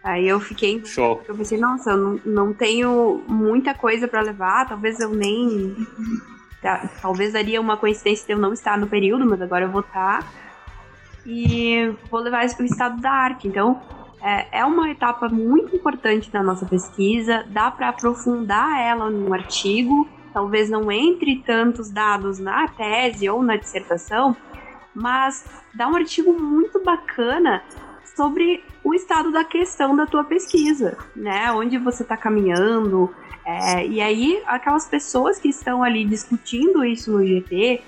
Aí 0.03 0.27
eu 0.27 0.41
fiquei. 0.41 0.85
Show. 0.85 1.23
Eu 1.27 1.35
pensei, 1.35 1.59
nossa, 1.59 1.91
eu 1.91 1.97
não, 1.97 2.21
não 2.25 2.53
tenho 2.53 3.23
muita 3.27 3.75
coisa 3.75 4.09
para 4.09 4.21
levar, 4.21 4.67
talvez 4.67 4.99
eu 5.01 5.11
nem. 5.11 5.75
Talvez 7.01 7.33
daria 7.33 7.61
uma 7.61 7.77
coincidência 7.77 8.27
de 8.27 8.33
eu 8.33 8.39
não 8.39 8.53
estar 8.53 8.77
no 8.77 8.87
período, 8.87 9.25
mas 9.25 9.41
agora 9.41 9.65
eu 9.65 9.71
vou 9.71 9.81
estar. 9.81 10.31
E 11.27 11.95
vou 12.11 12.21
levar 12.21 12.45
o 12.45 12.65
estado 12.65 13.01
da 13.01 13.11
arte. 13.11 13.49
Então, 13.49 13.81
é, 14.23 14.61
é 14.61 14.65
uma 14.65 14.91
etapa 14.91 15.29
muito 15.29 15.75
importante 15.75 16.31
da 16.31 16.43
nossa 16.43 16.67
pesquisa, 16.67 17.45
dá 17.49 17.71
para 17.71 17.89
aprofundar 17.89 18.81
ela 18.81 19.11
no 19.11 19.33
artigo. 19.33 20.09
Talvez 20.33 20.71
não 20.71 20.93
entre 20.93 21.43
tantos 21.45 21.91
dados 21.91 22.39
na 22.39 22.69
tese 22.69 23.29
ou 23.29 23.43
na 23.43 23.57
dissertação, 23.57 24.37
mas 24.95 25.45
dá 25.75 25.89
um 25.89 25.97
artigo 25.97 26.33
muito 26.33 26.83
bacana 26.85 27.63
sobre 28.15 28.63
o 28.85 28.95
estado 28.95 29.33
da 29.33 29.45
questão 29.45 29.97
da 29.97 30.07
tua 30.07 30.23
pesquisa, 30.23 30.97
né? 31.17 31.51
Onde 31.53 31.79
você 31.79 32.03
está 32.03 32.17
caminhando. 32.17 33.13
É, 33.45 33.87
e 33.87 34.01
aí, 34.01 34.43
aquelas 34.47 34.87
pessoas 34.87 35.39
que 35.39 35.49
estão 35.49 35.83
ali 35.83 36.05
discutindo 36.05 36.85
isso 36.85 37.11
no 37.11 37.27
GT, 37.27 37.83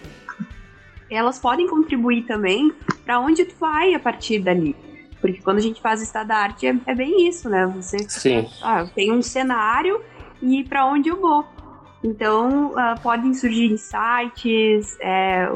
elas 1.11 1.39
podem 1.39 1.69
contribuir 1.69 2.23
também 2.23 2.73
para 3.13 3.21
onde 3.21 3.45
tu 3.45 3.55
vai 3.61 3.95
a 3.95 4.01
partir 4.01 4.39
dali. 4.39 4.75
Porque 5.21 5.43
quando 5.43 5.59
a 5.59 5.61
gente 5.61 5.83
faz 5.83 6.01
o 6.01 6.03
estado 6.03 6.29
da 6.29 6.37
arte, 6.37 6.67
é, 6.67 6.75
é 6.87 6.95
bem 6.95 7.29
isso, 7.29 7.49
né? 7.49 7.67
Você 7.77 7.99
Sim. 8.09 8.49
Ah, 8.63 8.87
tem 8.95 9.13
um 9.13 9.21
cenário 9.21 10.01
e 10.41 10.65
para 10.65 10.87
onde 10.87 11.11
eu 11.11 11.21
vou. 11.21 11.45
Então, 12.03 12.73
uh, 12.73 13.01
podem 13.03 13.35
surgir 13.35 13.67
insights, 13.67 14.97
é, 14.99 15.47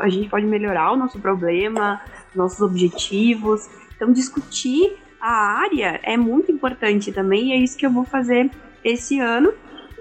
a 0.00 0.08
gente 0.08 0.28
pode 0.28 0.46
melhorar 0.46 0.90
o 0.92 0.96
nosso 0.96 1.20
problema, 1.20 2.00
nossos 2.34 2.60
objetivos. 2.60 3.68
Então, 3.94 4.10
discutir 4.10 4.96
a 5.20 5.60
área 5.60 6.00
é 6.02 6.16
muito 6.16 6.50
importante 6.50 7.12
também, 7.12 7.50
e 7.50 7.52
é 7.52 7.56
isso 7.56 7.76
que 7.76 7.84
eu 7.84 7.92
vou 7.92 8.04
fazer 8.04 8.50
esse 8.82 9.20
ano. 9.20 9.52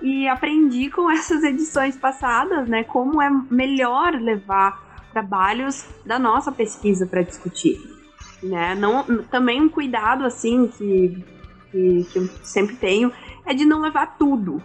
E 0.01 0.27
aprendi 0.29 0.89
com 0.89 1.11
essas 1.11 1.43
edições 1.43 1.97
passadas, 1.97 2.69
né, 2.69 2.85
como 2.85 3.21
é 3.21 3.29
melhor 3.51 4.13
levar 4.13 4.90
trabalhos 5.11 5.85
da 6.05 6.17
nossa 6.17 6.51
pesquisa 6.51 7.05
para 7.05 7.21
discutir. 7.21 7.79
Né? 8.41 8.75
Não, 8.75 9.23
também 9.23 9.61
um 9.61 9.69
cuidado, 9.69 10.25
assim, 10.25 10.67
que, 10.67 11.23
que, 11.71 12.07
que 12.11 12.17
eu 12.17 12.27
sempre 12.43 12.75
tenho, 12.75 13.11
é 13.45 13.53
de 13.53 13.65
não 13.65 13.81
levar 13.81 14.17
tudo 14.17 14.61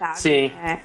sabe? 0.00 0.18
Sim. 0.18 0.52
É, 0.62 0.80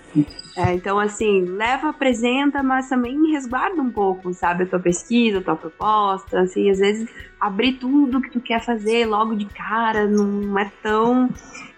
é, 0.57 0.73
então, 0.73 0.99
assim, 0.99 1.45
leva, 1.45 1.89
apresenta, 1.89 2.61
mas 2.61 2.89
também 2.89 3.31
resguarda 3.31 3.81
um 3.81 3.89
pouco, 3.89 4.33
sabe? 4.33 4.63
A 4.63 4.67
tua 4.67 4.79
pesquisa, 4.79 5.39
a 5.39 5.41
tua 5.41 5.55
proposta, 5.55 6.41
assim, 6.41 6.69
às 6.69 6.79
vezes 6.79 7.09
abrir 7.39 7.73
tudo 7.73 8.21
que 8.21 8.29
tu 8.29 8.41
quer 8.41 8.61
fazer 8.61 9.05
logo 9.05 9.35
de 9.35 9.45
cara 9.45 10.05
não 10.05 10.59
é 10.59 10.69
tão 10.83 11.29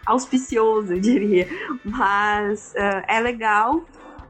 auspicioso, 0.05 0.93
eu 0.93 0.99
diria. 0.99 1.47
Mas 1.85 2.73
uh, 2.75 3.03
é 3.07 3.19
legal 3.19 3.85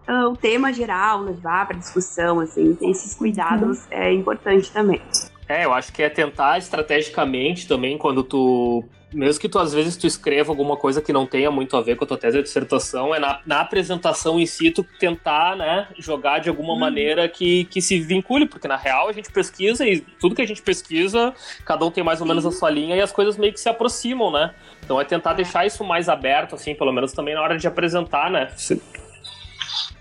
uh, 0.08 0.30
o 0.30 0.38
tema 0.38 0.74
geral, 0.74 1.22
levar 1.22 1.68
para 1.68 1.78
discussão, 1.78 2.40
assim, 2.40 2.76
ter 2.76 2.90
esses 2.90 3.14
cuidados 3.14 3.80
uhum. 3.86 3.92
é 3.92 4.14
importante 4.14 4.72
também. 4.72 5.02
É, 5.48 5.64
eu 5.64 5.74
acho 5.74 5.94
que 5.94 6.04
é 6.04 6.10
tentar 6.10 6.58
estrategicamente 6.58 7.68
também, 7.68 7.98
quando 7.98 8.24
tu 8.24 8.84
mesmo 9.14 9.40
que 9.40 9.48
tu 9.48 9.58
às 9.58 9.74
vezes 9.74 9.96
tu 9.96 10.06
escreva 10.06 10.52
alguma 10.52 10.76
coisa 10.76 11.02
que 11.02 11.14
não 11.14 11.26
tenha 11.26 11.50
muito 11.50 11.78
a 11.78 11.82
ver 11.82 11.96
com 11.96 12.04
a 12.04 12.08
tua 12.08 12.18
tese 12.18 12.38
de 12.38 12.44
dissertação, 12.44 13.16
é 13.16 13.20
na, 13.20 13.40
na 13.46 13.62
apresentação 13.62 14.40
em 14.40 14.46
si 14.46 14.70
tu 14.70 14.84
tentar, 14.84 15.56
né, 15.56 15.88
jogar 15.98 16.40
de 16.40 16.50
alguma 16.50 16.74
hum. 16.74 16.80
maneira 16.80 17.28
que, 17.30 17.66
que 17.66 17.82
se 17.82 18.00
vincule, 18.00 18.46
porque 18.46 18.68
na 18.68 18.76
real 18.76 19.08
a 19.08 19.14
gente 19.14 19.32
pesquisa 19.32 19.88
e 19.88 20.02
tudo 20.02 20.36
que 20.36 20.42
a 20.42 20.48
gente 20.48 20.62
pesquisa, 20.62 21.34
cada 21.66 21.86
um 21.86 21.92
tem 21.92 22.04
mais 22.04 22.20
ou 22.20 22.28
menos 22.28 22.46
a 22.46 22.52
sua 22.52 22.70
linha 22.70 22.96
e 22.96 23.02
as 23.02 23.12
coisas 23.12 23.38
meio 23.38 23.54
que 23.54 23.60
se 23.60 23.70
aproximam, 23.70 24.32
né? 24.32 24.54
Então 24.84 25.00
é 25.00 25.06
tentar 25.06 25.34
deixar 25.34 25.66
isso 25.66 25.84
mais 25.84 26.10
aberto, 26.10 26.56
assim, 26.56 26.76
pelo 26.76 26.92
menos 26.92 27.14
também 27.14 27.34
na 27.34 27.42
hora 27.42 27.58
de 27.58 27.66
apresentar, 27.66 28.30
né? 28.30 28.50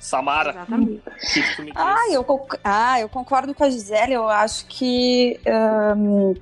Samara. 0.07 0.51
Exatamente. 0.51 1.03
Ah, 1.75 2.07
eu, 2.11 2.25
ah, 2.63 3.01
eu 3.01 3.09
concordo 3.09 3.53
com 3.55 3.65
a 3.65 3.71
Gisele. 3.71 4.13
Eu 4.13 4.29
acho 4.29 4.67
que 4.67 5.39
um, 5.97 6.35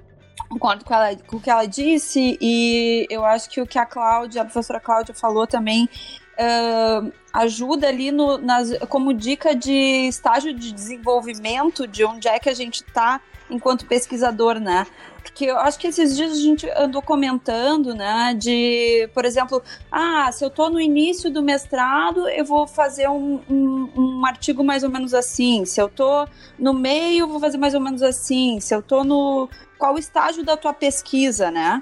concordo 0.49 0.85
com, 0.85 0.95
ela, 0.95 1.17
com 1.27 1.37
o 1.37 1.41
que 1.41 1.51
ela 1.51 1.65
disse 1.65 2.39
e 2.41 3.07
eu 3.11 3.25
acho 3.25 3.49
que 3.49 3.61
o 3.61 3.67
que 3.67 3.79
a 3.79 3.87
Cláudia, 3.87 4.43
a 4.43 4.45
professora 4.45 4.79
Cláudia 4.79 5.15
falou 5.15 5.47
também 5.47 5.89
uh, 6.35 7.13
ajuda 7.33 7.89
ali 7.89 8.13
no, 8.13 8.37
nas, 8.37 8.77
como 8.89 9.15
dica 9.15 9.55
de 9.55 10.09
estágio 10.09 10.53
de 10.53 10.71
desenvolvimento 10.71 11.87
de 11.87 12.05
onde 12.05 12.29
é 12.29 12.39
que 12.39 12.51
a 12.51 12.55
gente 12.55 12.83
está 12.83 13.21
enquanto 13.49 13.87
pesquisador, 13.87 14.61
né? 14.61 14.87
Porque 15.25 15.47
eu 15.47 15.59
acho 15.59 15.79
que 15.79 15.87
esses 15.87 16.15
dias 16.15 16.33
a 16.33 16.41
gente 16.41 16.71
andou 16.77 17.01
comentando, 17.01 17.95
né? 17.95 18.37
De, 18.39 19.09
por 19.15 19.25
exemplo, 19.25 19.63
ah, 19.91 20.31
se 20.31 20.45
eu 20.45 20.51
tô 20.51 20.69
no 20.69 20.79
início 20.79 21.31
do 21.31 21.43
mestrado, 21.43 22.29
eu 22.29 22.45
vou 22.45 22.67
fazer 22.67 23.09
um, 23.09 23.41
um, 23.49 23.91
um 23.97 24.27
artigo 24.27 24.63
mais 24.63 24.85
ou 24.85 24.91
menos 24.91 25.15
assim. 25.15 25.65
Se 25.65 25.81
eu 25.81 25.89
tô 25.89 26.29
no 26.59 26.75
meio, 26.75 27.21
eu 27.21 27.29
vou 27.29 27.41
fazer 27.41 27.57
mais 27.57 27.75
ou 27.75 27.81
menos 27.81 28.03
assim. 28.03 28.61
Se 28.61 28.75
eu 28.75 28.83
tô 28.83 29.03
no. 29.03 29.49
Qual 29.79 29.95
o 29.95 29.99
estágio 29.99 30.45
da 30.45 30.59
tua 30.59 30.75
pesquisa, 30.75 31.51
né? 31.51 31.81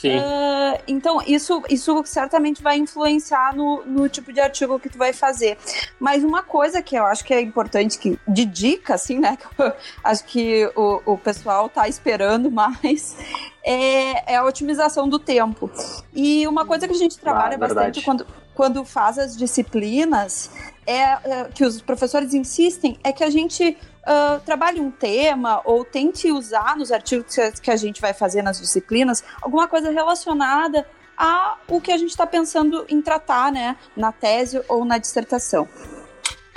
Sim. 0.00 0.16
Uh, 0.16 0.80
então, 0.86 1.20
isso, 1.26 1.60
isso 1.68 2.00
certamente 2.04 2.62
vai 2.62 2.76
influenciar 2.76 3.52
no, 3.52 3.84
no 3.84 4.08
tipo 4.08 4.32
de 4.32 4.38
artigo 4.38 4.78
que 4.78 4.88
tu 4.88 4.96
vai 4.96 5.12
fazer. 5.12 5.58
Mas 5.98 6.22
uma 6.22 6.40
coisa 6.40 6.80
que 6.80 6.94
eu 6.94 7.04
acho 7.04 7.24
que 7.24 7.34
é 7.34 7.40
importante, 7.40 7.98
que, 7.98 8.16
de 8.28 8.44
dica, 8.44 8.94
assim, 8.94 9.18
né? 9.18 9.36
Que 9.48 9.62
eu 9.62 9.72
acho 10.04 10.24
que 10.24 10.70
o, 10.76 11.02
o 11.04 11.18
pessoal 11.18 11.68
tá 11.68 11.88
esperando 11.88 12.48
mais, 12.48 13.16
é, 13.64 14.34
é 14.34 14.36
a 14.36 14.44
otimização 14.44 15.08
do 15.08 15.18
tempo. 15.18 15.68
E 16.14 16.46
uma 16.46 16.64
coisa 16.64 16.86
que 16.86 16.94
a 16.94 16.98
gente 16.98 17.18
trabalha 17.18 17.56
ah, 17.56 17.58
bastante 17.58 18.00
quando, 18.02 18.24
quando 18.54 18.84
faz 18.84 19.18
as 19.18 19.36
disciplinas 19.36 20.48
é, 20.88 21.02
é, 21.02 21.44
que 21.54 21.66
os 21.66 21.82
professores 21.82 22.32
insistem 22.32 22.98
é 23.04 23.12
que 23.12 23.22
a 23.22 23.28
gente 23.28 23.76
uh, 24.06 24.40
trabalhe 24.40 24.80
um 24.80 24.90
tema 24.90 25.60
ou 25.66 25.84
tente 25.84 26.32
usar 26.32 26.78
nos 26.78 26.90
artigos 26.90 27.36
que 27.60 27.70
a 27.70 27.76
gente 27.76 28.00
vai 28.00 28.14
fazer 28.14 28.40
nas 28.40 28.58
disciplinas 28.58 29.22
alguma 29.42 29.68
coisa 29.68 29.90
relacionada 29.90 30.86
a 31.14 31.58
o 31.68 31.78
que 31.78 31.92
a 31.92 31.98
gente 31.98 32.08
está 32.08 32.26
pensando 32.26 32.86
em 32.88 33.02
tratar, 33.02 33.52
né, 33.52 33.76
na 33.94 34.12
tese 34.12 34.62
ou 34.66 34.82
na 34.82 34.96
dissertação. 34.96 35.68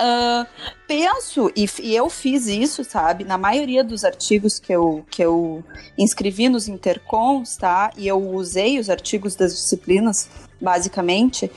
Uh, 0.00 0.46
penso, 0.88 1.52
e, 1.54 1.68
e, 1.80 1.94
eu 1.94 2.08
fiz 2.08 2.46
isso, 2.46 2.82
sabe, 2.82 3.24
na 3.24 3.36
maioria 3.36 3.84
dos 3.84 4.02
artigos 4.02 4.58
que 4.58 4.72
eu, 4.72 5.04
que 5.10 5.22
eu 5.22 5.62
inscrevi 5.98 6.48
nos 6.48 6.68
intercons, 6.68 7.56
tá, 7.56 7.90
e 7.98 8.08
eu 8.08 8.18
usei 8.18 8.78
os 8.78 8.88
artigos 8.88 9.36
das 9.36 9.54
disciplinas, 9.54 10.28
basicamente, 10.60 11.50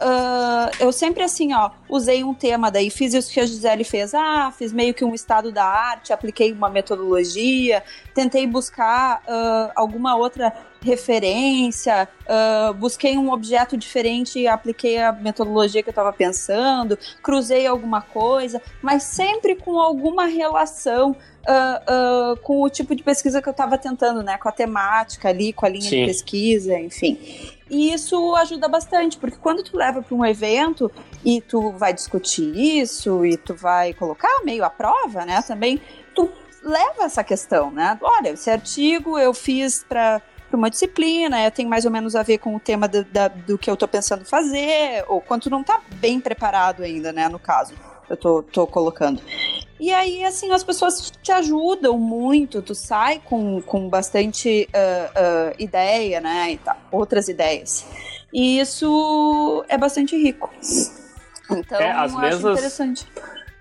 Uh, 0.00 0.70
eu 0.80 0.90
sempre 0.92 1.22
assim, 1.22 1.52
ó, 1.52 1.70
usei 1.86 2.24
um 2.24 2.32
tema, 2.32 2.70
daí 2.70 2.88
fiz 2.88 3.12
isso 3.12 3.30
que 3.30 3.38
a 3.38 3.44
Gisele 3.44 3.84
fez. 3.84 4.14
Ah, 4.14 4.50
fiz 4.50 4.72
meio 4.72 4.94
que 4.94 5.04
um 5.04 5.14
estado 5.14 5.52
da 5.52 5.64
arte, 5.64 6.10
apliquei 6.12 6.52
uma 6.52 6.70
metodologia, 6.70 7.82
tentei 8.14 8.46
buscar 8.46 9.22
uh, 9.22 9.72
alguma 9.74 10.16
outra 10.16 10.52
referência, 10.82 12.08
uh, 12.22 12.72
busquei 12.74 13.16
um 13.18 13.30
objeto 13.30 13.76
diferente 13.76 14.38
e 14.38 14.48
apliquei 14.48 14.98
a 14.98 15.12
metodologia 15.12 15.82
que 15.82 15.88
eu 15.88 15.92
estava 15.92 16.12
pensando, 16.12 16.98
cruzei 17.22 17.66
alguma 17.66 18.00
coisa, 18.00 18.62
mas 18.80 19.02
sempre 19.02 19.54
com 19.54 19.78
alguma 19.78 20.24
relação 20.26 21.14
uh, 21.40 22.36
com 22.40 22.62
o 22.62 22.70
tipo 22.70 22.94
de 22.94 23.02
pesquisa 23.02 23.42
que 23.42 23.48
eu 23.48 23.52
estava 23.52 23.76
tentando, 23.78 24.22
né? 24.22 24.38
Com 24.38 24.48
a 24.48 24.52
temática 24.52 25.28
ali, 25.28 25.52
com 25.52 25.66
a 25.66 25.68
linha 25.68 25.88
Sim. 25.88 26.00
de 26.00 26.06
pesquisa, 26.06 26.78
enfim. 26.78 27.18
E 27.68 27.92
isso 27.92 28.34
ajuda 28.36 28.66
bastante, 28.68 29.16
porque 29.16 29.36
quando 29.36 29.62
tu 29.62 29.76
leva 29.76 30.02
para 30.02 30.14
um 30.14 30.24
evento 30.24 30.90
e 31.24 31.40
tu 31.40 31.70
vai 31.72 31.92
discutir 31.92 32.56
isso 32.56 33.24
e 33.24 33.36
tu 33.36 33.54
vai 33.54 33.92
colocar 33.94 34.42
meio 34.44 34.64
à 34.64 34.70
prova, 34.70 35.24
né? 35.24 35.40
Também 35.42 35.80
tu 36.14 36.28
leva 36.62 37.04
essa 37.04 37.24
questão, 37.24 37.70
né? 37.70 37.98
Olha, 38.02 38.30
esse 38.30 38.50
artigo 38.50 39.18
eu 39.18 39.32
fiz 39.32 39.84
para 39.88 40.20
uma 40.52 40.70
disciplina, 40.70 41.50
tem 41.50 41.66
mais 41.66 41.84
ou 41.84 41.90
menos 41.90 42.16
a 42.16 42.22
ver 42.22 42.38
com 42.38 42.56
o 42.56 42.60
tema 42.60 42.88
do, 42.88 43.04
da, 43.04 43.28
do 43.28 43.56
que 43.56 43.70
eu 43.70 43.76
tô 43.76 43.86
pensando 43.86 44.24
fazer, 44.24 45.04
ou 45.08 45.20
quando 45.20 45.42
tu 45.42 45.50
não 45.50 45.62
tá 45.62 45.80
bem 45.96 46.20
preparado 46.20 46.82
ainda, 46.82 47.12
né, 47.12 47.28
no 47.28 47.38
caso, 47.38 47.74
eu 48.08 48.16
tô, 48.16 48.42
tô 48.42 48.66
colocando. 48.66 49.22
E 49.78 49.92
aí, 49.92 50.24
assim, 50.24 50.50
as 50.52 50.64
pessoas 50.64 51.10
te 51.22 51.32
ajudam 51.32 51.96
muito, 51.98 52.60
tu 52.60 52.74
sai 52.74 53.20
com, 53.24 53.62
com 53.62 53.88
bastante 53.88 54.68
uh, 54.74 55.50
uh, 55.50 55.54
ideia, 55.58 56.20
né, 56.20 56.52
e 56.52 56.58
tá, 56.58 56.76
outras 56.90 57.28
ideias. 57.28 57.86
E 58.32 58.60
isso 58.60 59.64
é 59.68 59.78
bastante 59.78 60.16
rico. 60.16 60.50
Então, 61.50 61.80
é, 61.80 61.90
as 61.90 62.14
mesas, 62.14 62.58
interessante. 62.58 63.06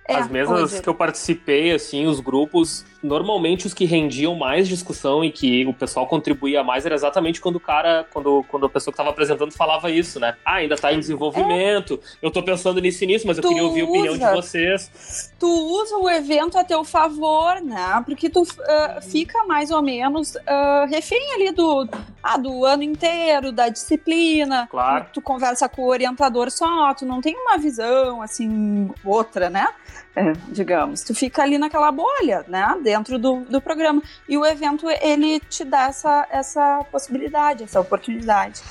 É, 0.08 0.16
as 0.16 0.28
mesas 0.28 0.80
que 0.80 0.90
eu 0.90 0.94
participei, 0.94 1.72
assim, 1.72 2.06
os 2.06 2.20
grupos, 2.20 2.86
normalmente 3.02 3.66
os 3.66 3.74
que 3.74 3.86
rendiam 3.86 4.36
mais 4.36 4.68
discussão 4.68 5.24
e 5.24 5.32
que 5.32 5.66
o 5.66 5.74
pessoal 5.74 6.08
contribuía 6.08 6.64
mais 6.64 6.86
era 6.86 6.96
exatamente 6.96 7.40
quando 7.40 7.56
o 7.56 7.60
cara, 7.60 8.06
quando, 8.12 8.44
quando 8.48 8.66
a 8.66 8.70
pessoa 8.70 8.92
que 8.92 8.96
estava 8.96 9.10
apresentando 9.10 9.52
falava 9.52 9.90
isso, 9.90 10.20
né? 10.20 10.36
Ah, 10.46 10.56
ainda 10.56 10.76
está 10.76 10.92
em 10.94 11.00
desenvolvimento, 11.00 12.00
é. 12.02 12.26
eu 12.26 12.28
estou 12.28 12.44
pensando 12.44 12.80
nisso 12.82 13.04
e 13.04 13.08
nisso, 13.08 13.26
mas 13.28 13.38
eu 13.38 13.44
tu 13.44 13.50
queria 13.50 13.64
ouvir 13.64 13.82
a 13.82 13.86
opinião 13.86 14.18
de 14.18 14.32
vocês. 14.32 15.32
Tu 15.40 15.48
usa 15.48 15.98
o 15.98 16.10
evento 16.10 16.58
a 16.58 16.64
teu 16.64 16.84
favor, 16.84 17.62
né? 17.62 18.02
Porque 18.06 18.30
tu 18.30 18.42
uh, 18.42 19.02
fica 19.02 19.44
mais 19.46 19.72
ou 19.72 19.82
menos 19.82 20.36
uh, 20.36 20.90
refém 20.90 21.34
ali 21.34 21.52
do, 21.52 21.88
ah, 22.22 22.38
do 22.38 22.66
ano 22.66 22.84
inteiro, 22.84 23.52
da 23.52 23.70
disciplina. 23.70 24.68
Claro. 24.70 25.06
Tu, 25.06 25.14
tu 25.14 25.22
conversa 25.22 25.70
com 25.70 25.84
o 25.84 25.88
orientador 25.88 26.52
só, 26.52 26.94
tu 26.94 27.06
não 27.06 27.22
tem 27.22 27.36
uma 27.36 27.58
visão, 27.58 28.22
assim, 28.22 28.90
outra, 29.04 29.50
né? 29.50 29.68
É, 30.16 30.34
digamos. 30.50 31.04
Tu 31.04 31.14
fica 31.14 31.44
ali 31.44 31.58
naquela 31.58 31.92
bolha, 31.92 32.44
né? 32.48 32.78
Dentro 32.82 33.18
do, 33.18 33.42
do 33.42 33.62
programa. 33.62 34.02
E 34.28 34.38
o 34.38 34.46
evento, 34.46 34.88
ele 34.90 35.40
te 35.40 35.64
dá 35.64 35.84
essa, 35.84 36.28
essa 36.30 36.84
possibilidade, 36.92 37.64
essa 37.64 37.80
oportunidade. 37.80 38.62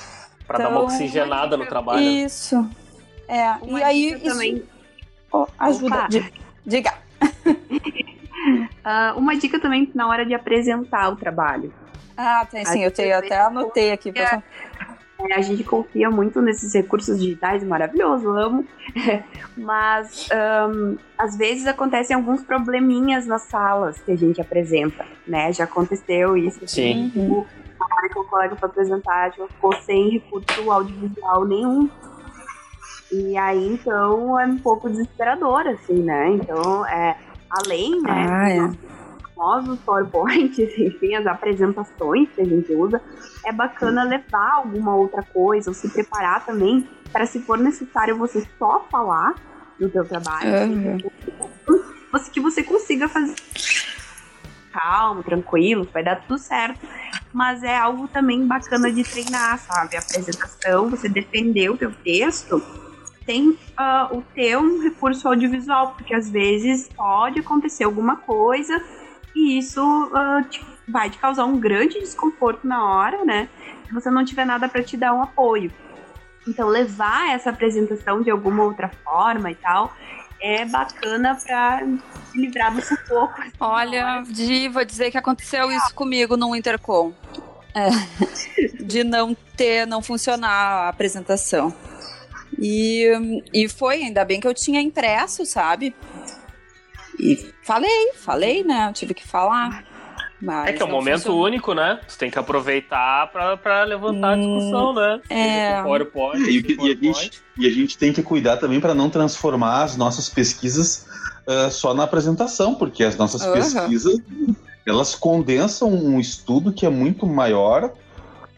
Para 0.46 0.58
então, 0.58 0.72
dar 0.72 0.78
uma 0.78 0.84
então, 0.84 0.96
oxigenada 0.96 1.56
no 1.56 1.66
trabalho. 1.66 2.00
Isso. 2.00 2.68
É. 3.26 3.52
Uma 3.62 3.80
e 3.80 3.82
aí. 3.82 4.12
Isso... 4.14 4.24
também. 4.24 4.62
Oh, 5.32 5.46
ajuda. 5.58 6.08
Diga. 6.66 6.94
uh, 7.46 9.16
uma 9.18 9.36
dica 9.36 9.60
também 9.60 9.90
na 9.94 10.08
hora 10.08 10.24
de 10.24 10.34
apresentar 10.34 11.10
o 11.10 11.16
trabalho. 11.16 11.72
Ah, 12.16 12.44
tem 12.50 12.64
sim, 12.64 12.82
eu, 12.82 12.90
tenho, 12.90 13.16
até 13.16 13.40
anotei 13.40 13.92
aqui. 13.92 14.10
Pra... 14.10 14.42
É, 15.20 15.34
a 15.34 15.42
gente 15.42 15.64
confia 15.64 16.08
muito 16.08 16.40
nesses 16.40 16.72
recursos 16.72 17.18
digitais, 17.18 17.64
maravilhoso, 17.64 18.28
amo. 18.30 18.64
Mas 19.56 20.28
um, 20.70 20.96
às 21.16 21.36
vezes 21.36 21.66
acontecem 21.66 22.14
alguns 22.14 22.42
probleminhas 22.42 23.26
nas 23.26 23.42
salas 23.42 24.00
que 24.00 24.12
a 24.12 24.16
gente 24.16 24.40
apresenta, 24.40 25.04
né? 25.26 25.52
Já 25.52 25.64
aconteceu 25.64 26.36
isso. 26.36 26.60
Sim. 26.68 27.10
Tipo, 27.12 27.46
a 27.80 27.94
hora 27.96 28.08
que 28.08 28.18
o 28.18 28.24
colega 28.24 28.54
foi 28.54 28.68
apresentar, 28.68 29.32
tipo, 29.32 29.48
ficou 29.48 29.72
sem 29.82 30.10
recurso 30.10 30.70
audiovisual 30.70 31.44
nenhum. 31.44 31.90
E 33.10 33.36
aí, 33.36 33.72
então, 33.72 34.38
é 34.38 34.46
um 34.46 34.58
pouco 34.58 34.88
desesperador, 34.88 35.66
assim, 35.66 36.02
né? 36.02 36.28
Então, 36.30 36.86
é, 36.86 37.16
além, 37.50 38.00
né? 38.02 38.26
Ah, 38.30 38.50
é 38.50 38.70
famosos 39.38 39.78
PowerPoints, 39.80 40.58
enfim, 40.76 41.14
as 41.14 41.26
apresentações 41.26 42.28
que 42.34 42.40
a 42.40 42.44
gente 42.44 42.74
usa, 42.74 43.00
é 43.46 43.52
bacana 43.52 44.02
levar 44.02 44.54
alguma 44.54 44.96
outra 44.96 45.22
coisa, 45.22 45.70
ou 45.70 45.74
se 45.74 45.88
preparar 45.88 46.44
também 46.44 46.86
para, 47.12 47.24
se 47.24 47.40
for 47.40 47.56
necessário, 47.56 48.18
você 48.18 48.46
só 48.58 48.84
falar 48.90 49.34
do 49.78 49.88
teu 49.88 50.04
trabalho, 50.04 50.72
uhum. 50.72 50.98
você, 52.10 52.30
que 52.32 52.40
você 52.40 52.62
consiga 52.64 53.08
fazer 53.08 53.36
calmo, 54.72 55.22
tranquilo, 55.22 55.88
vai 55.92 56.02
dar 56.02 56.16
tudo 56.16 56.38
certo. 56.38 56.86
Mas 57.32 57.62
é 57.62 57.76
algo 57.76 58.08
também 58.08 58.46
bacana 58.46 58.92
de 58.92 59.04
treinar, 59.04 59.58
sabe? 59.58 59.96
A 59.96 60.00
apresentação, 60.00 60.88
você 60.88 61.08
defender 61.08 61.70
o 61.70 61.76
teu 61.76 61.92
texto, 61.92 62.62
tem 63.26 63.50
uh, 63.50 64.16
o 64.16 64.22
teu 64.34 64.60
um 64.60 64.82
recurso 64.82 65.28
audiovisual, 65.28 65.94
porque 65.94 66.14
às 66.14 66.30
vezes 66.30 66.88
pode 66.88 67.40
acontecer 67.40 67.84
alguma 67.84 68.16
coisa 68.16 68.82
e 69.34 69.58
isso 69.58 69.82
uh, 69.82 70.44
te, 70.48 70.64
vai 70.86 71.10
te 71.10 71.18
causar 71.18 71.44
um 71.44 71.58
grande 71.58 71.98
desconforto 72.00 72.66
na 72.66 72.84
hora, 72.84 73.24
né? 73.24 73.48
Se 73.86 73.92
você 73.92 74.10
não 74.10 74.24
tiver 74.24 74.44
nada 74.44 74.68
para 74.68 74.82
te 74.82 74.96
dar 74.96 75.14
um 75.14 75.22
apoio. 75.22 75.72
Então, 76.46 76.68
levar 76.68 77.30
essa 77.30 77.50
apresentação 77.50 78.22
de 78.22 78.30
alguma 78.30 78.62
outra 78.64 78.90
forma 79.04 79.50
e 79.50 79.54
tal 79.54 79.92
é 80.40 80.64
bacana 80.64 81.34
para 81.34 81.80
se 82.30 82.38
livrar 82.38 82.72
do 82.74 82.80
sufoco. 82.80 83.42
Olha, 83.58 84.22
Di, 84.26 84.68
vou 84.68 84.84
dizer 84.84 85.10
que 85.10 85.18
aconteceu 85.18 85.70
isso 85.70 85.94
comigo 85.94 86.36
no 86.36 86.54
Intercom. 86.54 87.12
É, 87.74 87.88
de 88.82 89.04
não 89.04 89.36
ter, 89.56 89.86
não 89.86 90.00
funcionar 90.00 90.48
a 90.48 90.88
apresentação. 90.88 91.74
E, 92.58 93.42
e 93.52 93.68
foi, 93.68 94.02
ainda 94.02 94.24
bem 94.24 94.40
que 94.40 94.46
eu 94.46 94.54
tinha 94.54 94.80
impresso, 94.80 95.44
sabe? 95.44 95.94
E 97.18 97.52
falei, 97.62 98.12
falei, 98.14 98.64
né? 98.64 98.88
Eu 98.88 98.92
tive 98.92 99.14
que 99.14 99.26
falar. 99.26 99.84
é 100.66 100.72
que 100.72 100.82
é 100.82 100.84
um 100.84 100.90
momento 100.90 101.22
funcionou. 101.22 101.44
único, 101.44 101.74
né? 101.74 102.00
Você 102.06 102.18
tem 102.18 102.30
que 102.30 102.38
aproveitar 102.38 103.30
para 103.32 103.84
levantar 103.84 104.36
hum, 104.36 104.56
a 104.56 104.56
discussão, 104.56 104.94
né? 104.94 105.20
É. 105.28 105.82
PowerPoint, 105.82 106.48
e, 106.48 106.58
e, 106.58 106.76
e, 106.86 107.10
a 107.10 107.14
gente, 107.14 107.42
e 107.58 107.66
a 107.66 107.70
gente 107.70 107.98
tem 107.98 108.12
que 108.12 108.22
cuidar 108.22 108.56
também 108.56 108.80
para 108.80 108.94
não 108.94 109.10
transformar 109.10 109.82
as 109.82 109.96
nossas 109.96 110.28
pesquisas 110.28 111.06
uh, 111.46 111.70
só 111.70 111.92
na 111.92 112.04
apresentação, 112.04 112.74
porque 112.74 113.02
as 113.02 113.16
nossas 113.16 113.42
uhum. 113.42 113.52
pesquisas 113.52 114.20
elas 114.86 115.14
condensam 115.14 115.90
um 115.92 116.18
estudo 116.18 116.72
que 116.72 116.86
é 116.86 116.88
muito 116.88 117.26
maior 117.26 117.92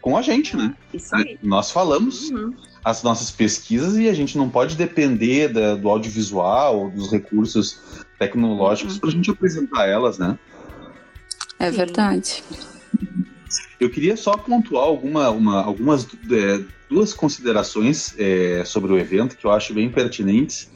com 0.01 0.17
a 0.17 0.23
gente, 0.23 0.57
né? 0.57 0.75
Isso 0.93 1.15
aí. 1.15 1.39
Nós 1.43 1.71
falamos 1.71 2.31
uhum 2.31 2.55
as 2.85 3.03
nossas 3.03 3.31
pesquisas 3.31 3.97
e 3.97 4.09
a 4.09 4.15
gente 4.15 4.37
não 4.37 4.49
pode 4.49 4.77
depender 4.77 5.49
da, 5.49 5.75
do 5.75 5.89
audiovisual, 5.89 6.91
dos 6.91 7.11
recursos 7.11 7.79
tecnológicos 8.19 8.95
uhum. 8.95 9.01
para 9.01 9.09
a 9.09 9.13
gente 9.13 9.31
apresentar 9.31 9.87
elas, 9.87 10.19
né? 10.19 10.39
É 11.59 11.71
verdade. 11.71 12.43
Eu 13.79 13.91
queria 13.91 14.17
só 14.17 14.37
pontuar 14.37 14.85
alguma, 14.85 15.31
uma, 15.31 15.63
algumas 15.63 16.07
é, 16.31 16.61
duas 16.89 17.13
considerações 17.13 18.15
é, 18.19 18.63
sobre 18.65 18.93
o 18.93 18.99
evento 18.99 19.37
que 19.37 19.45
eu 19.45 19.51
acho 19.51 19.75
bem 19.75 19.91
pertinentes, 19.91 20.71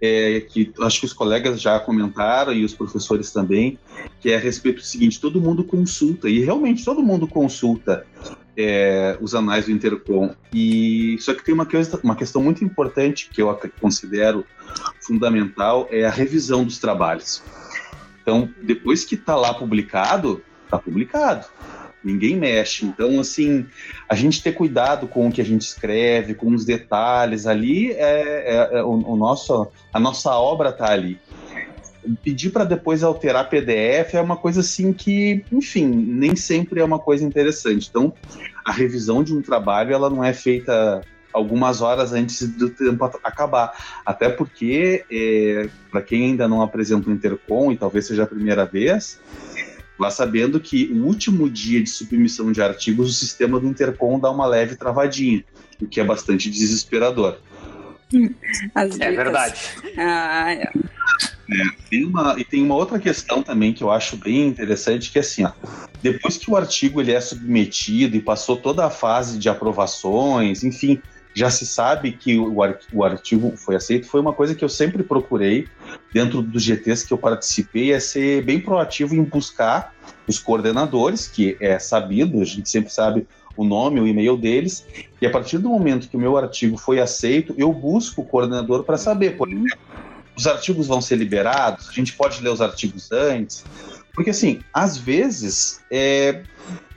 é, 0.00 0.40
que 0.40 0.72
acho 0.80 1.00
que 1.00 1.06
os 1.06 1.12
colegas 1.12 1.60
já 1.60 1.78
comentaram 1.80 2.52
e 2.52 2.64
os 2.64 2.74
professores 2.74 3.30
também, 3.30 3.78
que 4.20 4.30
é 4.30 4.36
a 4.36 4.40
respeito 4.40 4.76
do 4.76 4.84
seguinte: 4.84 5.20
todo 5.20 5.40
mundo 5.40 5.64
consulta 5.64 6.28
e 6.28 6.40
realmente 6.40 6.84
todo 6.84 7.02
mundo 7.02 7.26
consulta 7.26 8.06
é, 8.56 9.16
os 9.20 9.34
anais 9.34 9.66
do 9.66 9.72
Intercom. 9.72 10.34
E 10.52 11.16
só 11.20 11.34
que 11.34 11.44
tem 11.44 11.54
uma, 11.54 11.66
uma 12.02 12.16
questão 12.16 12.42
muito 12.42 12.64
importante 12.64 13.28
que 13.32 13.42
eu 13.42 13.58
considero 13.80 14.44
fundamental 15.00 15.88
é 15.90 16.04
a 16.04 16.10
revisão 16.10 16.64
dos 16.64 16.78
trabalhos. 16.78 17.42
Então, 18.22 18.48
depois 18.62 19.04
que 19.04 19.14
está 19.14 19.34
lá 19.34 19.52
publicado, 19.54 20.42
está 20.64 20.78
publicado. 20.78 21.46
Ninguém 22.02 22.36
mexe. 22.36 22.86
Então, 22.86 23.20
assim, 23.20 23.66
a 24.08 24.14
gente 24.14 24.42
ter 24.42 24.52
cuidado 24.52 25.06
com 25.06 25.28
o 25.28 25.32
que 25.32 25.40
a 25.40 25.44
gente 25.44 25.62
escreve, 25.62 26.34
com 26.34 26.54
os 26.54 26.64
detalhes 26.64 27.46
ali, 27.46 27.90
é, 27.92 28.68
é, 28.72 28.78
é 28.78 28.82
o, 28.82 28.90
o, 28.90 29.16
nosso, 29.16 29.68
a 29.92 30.00
nossa 30.00 30.30
obra 30.30 30.70
está 30.70 30.90
ali 30.92 31.18
pedir 32.22 32.50
para 32.50 32.64
depois 32.64 33.02
alterar 33.02 33.48
PDF 33.48 34.14
é 34.14 34.20
uma 34.20 34.36
coisa 34.36 34.60
assim 34.60 34.92
que, 34.92 35.44
enfim, 35.52 35.86
nem 35.86 36.34
sempre 36.34 36.80
é 36.80 36.84
uma 36.84 36.98
coisa 36.98 37.24
interessante. 37.24 37.88
Então, 37.88 38.12
a 38.64 38.72
revisão 38.72 39.22
de 39.22 39.34
um 39.34 39.42
trabalho 39.42 39.92
ela 39.92 40.10
não 40.10 40.24
é 40.24 40.32
feita 40.32 41.02
algumas 41.32 41.80
horas 41.80 42.12
antes 42.12 42.48
do 42.48 42.70
tempo 42.70 43.04
acabar. 43.22 43.72
Até 44.04 44.28
porque, 44.28 45.04
é, 45.10 45.68
para 45.90 46.02
quem 46.02 46.24
ainda 46.24 46.48
não 46.48 46.62
apresenta 46.62 47.08
o 47.08 47.12
Intercom, 47.12 47.72
e 47.72 47.76
talvez 47.76 48.06
seja 48.06 48.24
a 48.24 48.26
primeira 48.26 48.64
vez, 48.64 49.20
vá 49.98 50.10
sabendo 50.10 50.58
que 50.58 50.90
o 50.92 51.04
último 51.04 51.48
dia 51.48 51.82
de 51.82 51.90
submissão 51.90 52.50
de 52.50 52.62
artigos, 52.62 53.10
o 53.10 53.12
sistema 53.12 53.60
do 53.60 53.66
Intercom 53.66 54.18
dá 54.18 54.30
uma 54.30 54.46
leve 54.46 54.76
travadinha, 54.76 55.44
o 55.80 55.86
que 55.86 56.00
é 56.00 56.04
bastante 56.04 56.50
desesperador. 56.50 57.38
é 58.98 59.10
verdade. 59.12 59.60
Ah, 59.96 60.52
é. 60.52 60.72
É, 61.52 61.88
tem 61.90 62.04
uma, 62.04 62.36
e 62.38 62.44
tem 62.44 62.62
uma 62.62 62.76
outra 62.76 62.98
questão 62.98 63.42
também 63.42 63.72
que 63.72 63.82
eu 63.82 63.90
acho 63.90 64.16
bem 64.16 64.46
interessante, 64.46 65.10
que 65.10 65.18
é 65.18 65.20
assim, 65.20 65.44
ó, 65.44 65.50
depois 66.00 66.36
que 66.36 66.50
o 66.50 66.56
artigo 66.56 67.00
ele 67.00 67.12
é 67.12 67.20
submetido 67.20 68.16
e 68.16 68.20
passou 68.20 68.56
toda 68.56 68.86
a 68.86 68.90
fase 68.90 69.36
de 69.38 69.48
aprovações, 69.48 70.62
enfim, 70.62 71.00
já 71.34 71.50
se 71.50 71.66
sabe 71.66 72.12
que 72.12 72.38
o, 72.38 72.56
o 72.92 73.04
artigo 73.04 73.56
foi 73.56 73.76
aceito, 73.76 74.06
foi 74.06 74.20
uma 74.20 74.32
coisa 74.32 74.54
que 74.54 74.64
eu 74.64 74.68
sempre 74.68 75.02
procurei 75.02 75.66
dentro 76.12 76.40
dos 76.40 76.62
GTs 76.62 77.06
que 77.06 77.12
eu 77.12 77.18
participei, 77.18 77.92
é 77.92 78.00
ser 78.00 78.44
bem 78.44 78.60
proativo 78.60 79.14
em 79.14 79.22
buscar 79.22 79.94
os 80.28 80.38
coordenadores, 80.38 81.26
que 81.26 81.56
é 81.60 81.78
sabido, 81.78 82.40
a 82.40 82.44
gente 82.44 82.70
sempre 82.70 82.92
sabe 82.92 83.26
o 83.56 83.64
nome, 83.64 84.00
o 84.00 84.06
e-mail 84.06 84.36
deles, 84.36 84.86
e 85.20 85.26
a 85.26 85.30
partir 85.30 85.58
do 85.58 85.68
momento 85.68 86.08
que 86.08 86.16
o 86.16 86.20
meu 86.20 86.36
artigo 86.36 86.76
foi 86.76 87.00
aceito, 87.00 87.54
eu 87.58 87.72
busco 87.72 88.22
o 88.22 88.24
coordenador 88.24 88.84
para 88.84 88.96
saber, 88.96 89.36
por 89.36 89.48
exemplo, 89.48 89.78
os 90.40 90.46
artigos 90.46 90.86
vão 90.86 91.02
ser 91.02 91.16
liberados, 91.16 91.88
a 91.88 91.92
gente 91.92 92.14
pode 92.14 92.42
ler 92.42 92.48
os 92.48 92.62
artigos 92.62 93.12
antes. 93.12 93.62
Porque, 94.14 94.30
assim, 94.30 94.60
às 94.72 94.96
vezes, 94.96 95.80
é, 95.90 96.42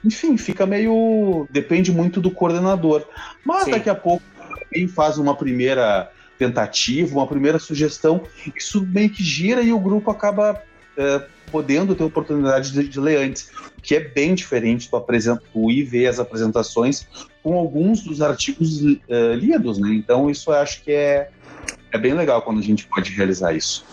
enfim, 0.03 0.38
fica 0.38 0.65
meio. 0.65 1.45
depende 1.51 1.91
muito 1.91 2.21
do 2.21 2.32
coordenador. 2.32 3.06
Mas 3.45 3.65
Sim. 3.65 3.71
daqui 3.71 3.89
a 3.89 3.95
pouco 3.95 4.23
alguém 4.49 4.88
faz 4.88 5.17
uma 5.17 5.36
primeira 5.36 6.10
tentativa, 6.39 7.13
uma 7.13 7.27
primeira 7.27 7.60
sugestão, 7.60 8.23
isso 8.56 8.86
meio 8.88 9.10
que 9.10 9.23
gira 9.23 9.62
e 9.62 9.71
o 9.71 9.79
grupo 9.79 10.10
acaba 10.10 10.62
é, 10.97 11.25
podendo 11.51 11.95
ter 11.95 12.03
oportunidade 12.03 12.71
de, 12.71 12.88
de 12.88 12.99
ler 12.99 13.17
antes, 13.17 13.49
o 13.77 13.82
que 13.82 13.95
é 13.95 13.99
bem 13.99 14.34
diferente 14.34 14.89
do, 14.89 14.97
apresent, 14.97 15.39
do 15.53 15.69
ir 15.69 15.84
ver 15.84 16.08
as 16.08 16.19
apresentações 16.19 17.08
com 17.43 17.53
alguns 17.53 18.01
dos 18.01 18.21
artigos 18.21 18.82
é, 19.08 19.36
lidos, 19.36 19.77
né? 19.77 19.93
Então 19.93 20.29
isso 20.29 20.49
eu 20.49 20.56
acho 20.56 20.82
que 20.82 20.91
é, 20.91 21.29
é 21.93 21.97
bem 21.97 22.13
legal 22.13 22.41
quando 22.41 22.60
a 22.60 22.63
gente 22.63 22.86
pode 22.88 23.12
realizar 23.12 23.53
isso. 23.53 23.86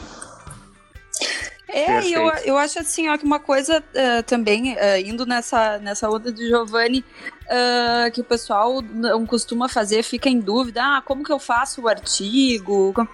É, 1.72 2.00
eu, 2.08 2.28
eu 2.44 2.58
acho 2.58 2.80
assim, 2.80 3.08
ó, 3.08 3.16
que 3.16 3.24
uma 3.24 3.38
coisa 3.38 3.82
eh, 3.94 4.22
também, 4.22 4.76
eh, 4.76 5.00
indo 5.02 5.24
nessa, 5.24 5.78
nessa 5.78 6.10
onda 6.10 6.32
de 6.32 6.48
Giovanni, 6.48 7.04
eh, 7.48 8.10
que 8.12 8.20
o 8.20 8.24
pessoal 8.24 8.82
não 8.82 9.24
costuma 9.24 9.68
fazer, 9.68 10.02
fica 10.02 10.28
em 10.28 10.40
dúvida, 10.40 10.82
ah, 10.82 11.00
como 11.00 11.22
que 11.22 11.30
eu 11.30 11.38
faço 11.38 11.82
o 11.82 11.88
artigo? 11.88 12.92
Como- 12.92 13.08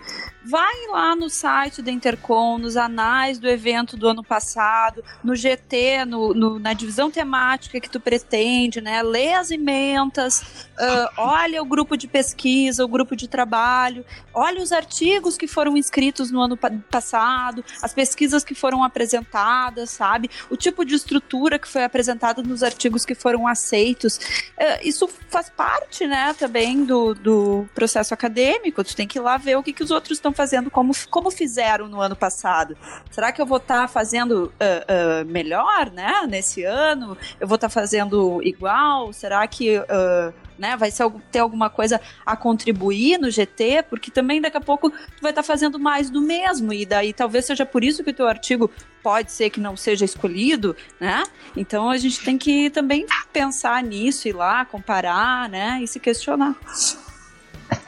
Vai 0.48 0.86
lá 0.92 1.16
no 1.16 1.28
site 1.28 1.82
da 1.82 1.90
Intercom, 1.90 2.58
nos 2.58 2.76
anais 2.76 3.38
do 3.38 3.48
evento 3.48 3.96
do 3.96 4.06
ano 4.08 4.22
passado, 4.22 5.02
no 5.24 5.34
GT, 5.34 6.04
no, 6.04 6.32
no- 6.34 6.58
na 6.60 6.72
divisão 6.72 7.10
temática 7.10 7.80
que 7.80 7.90
tu 7.90 7.98
pretende, 7.98 8.80
né? 8.80 9.02
Lê 9.02 9.32
as 9.32 9.50
ementas, 9.50 10.66
ah, 10.78 11.10
olha 11.16 11.60
o 11.60 11.64
grupo 11.64 11.96
de 11.96 12.06
pesquisa, 12.06 12.84
o 12.84 12.88
grupo 12.88 13.16
de 13.16 13.26
trabalho, 13.26 14.04
olha 14.32 14.62
os 14.62 14.70
artigos 14.70 15.36
que 15.36 15.48
foram 15.48 15.76
inscritos 15.76 16.30
no 16.30 16.40
ano 16.40 16.56
pa- 16.56 16.70
passado, 16.90 17.64
as 17.82 17.92
pesquisas 17.92 18.44
que 18.44 18.54
foram 18.54 18.84
apresentadas, 18.84 19.90
sabe? 19.90 20.30
O 20.50 20.56
tipo 20.56 20.84
de 20.84 20.94
estrutura 20.94 21.58
que 21.58 21.66
foi 21.66 21.82
apresentada 21.82 22.42
nos 22.42 22.62
artigos 22.62 23.04
que 23.04 23.14
foram 23.14 23.48
aceitos. 23.48 24.20
É, 24.56 24.86
isso 24.86 25.08
faz 25.28 25.50
parte, 25.50 26.06
né, 26.06 26.34
também 26.38 26.84
do, 26.84 27.14
do 27.14 27.68
processo 27.74 28.14
acadêmico. 28.14 28.84
Tu 28.84 28.94
tem 28.94 29.08
que 29.08 29.18
ir 29.18 29.22
lá 29.22 29.36
ver 29.36 29.56
o 29.56 29.62
que, 29.62 29.72
que 29.72 29.82
os 29.82 29.90
outros 29.90 30.18
estão 30.18 30.35
fazendo, 30.36 30.70
como, 30.70 30.92
como 31.10 31.30
fizeram 31.30 31.88
no 31.88 32.00
ano 32.00 32.14
passado. 32.14 32.76
Será 33.10 33.32
que 33.32 33.40
eu 33.40 33.46
vou 33.46 33.58
estar 33.58 33.88
fazendo 33.88 34.52
ah, 34.60 34.84
ah, 34.86 35.24
melhor, 35.24 35.90
né, 35.90 36.26
nesse 36.28 36.62
ano? 36.62 37.16
Eu 37.40 37.48
vou 37.48 37.56
estar 37.56 37.68
fazendo 37.68 38.40
igual? 38.42 39.12
Será 39.12 39.46
que. 39.46 39.76
ah, 39.88 40.32
né, 40.58 40.76
vai 40.76 40.90
ser, 40.90 41.10
ter 41.30 41.40
alguma 41.40 41.68
coisa 41.68 42.00
a 42.24 42.36
contribuir 42.36 43.18
no 43.18 43.30
GT, 43.30 43.84
porque 43.90 44.10
também 44.10 44.40
daqui 44.40 44.56
a 44.56 44.60
pouco 44.60 44.90
tu 44.90 45.20
vai 45.20 45.30
estar 45.30 45.42
fazendo 45.42 45.78
mais 45.78 46.08
do 46.08 46.20
mesmo, 46.22 46.72
e 46.72 46.86
daí 46.86 47.12
talvez 47.12 47.44
seja 47.44 47.66
por 47.66 47.84
isso 47.84 48.02
que 48.02 48.10
o 48.10 48.14
teu 48.14 48.26
artigo 48.26 48.70
pode 49.02 49.32
ser 49.32 49.50
que 49.50 49.60
não 49.60 49.76
seja 49.76 50.04
escolhido, 50.04 50.74
né? 50.98 51.22
Então 51.56 51.90
a 51.90 51.96
gente 51.98 52.24
tem 52.24 52.38
que 52.38 52.70
também 52.70 53.06
pensar 53.32 53.82
nisso, 53.82 54.28
ir 54.28 54.32
lá, 54.32 54.64
comparar, 54.64 55.48
né, 55.48 55.78
e 55.82 55.86
se 55.86 56.00
questionar. 56.00 56.56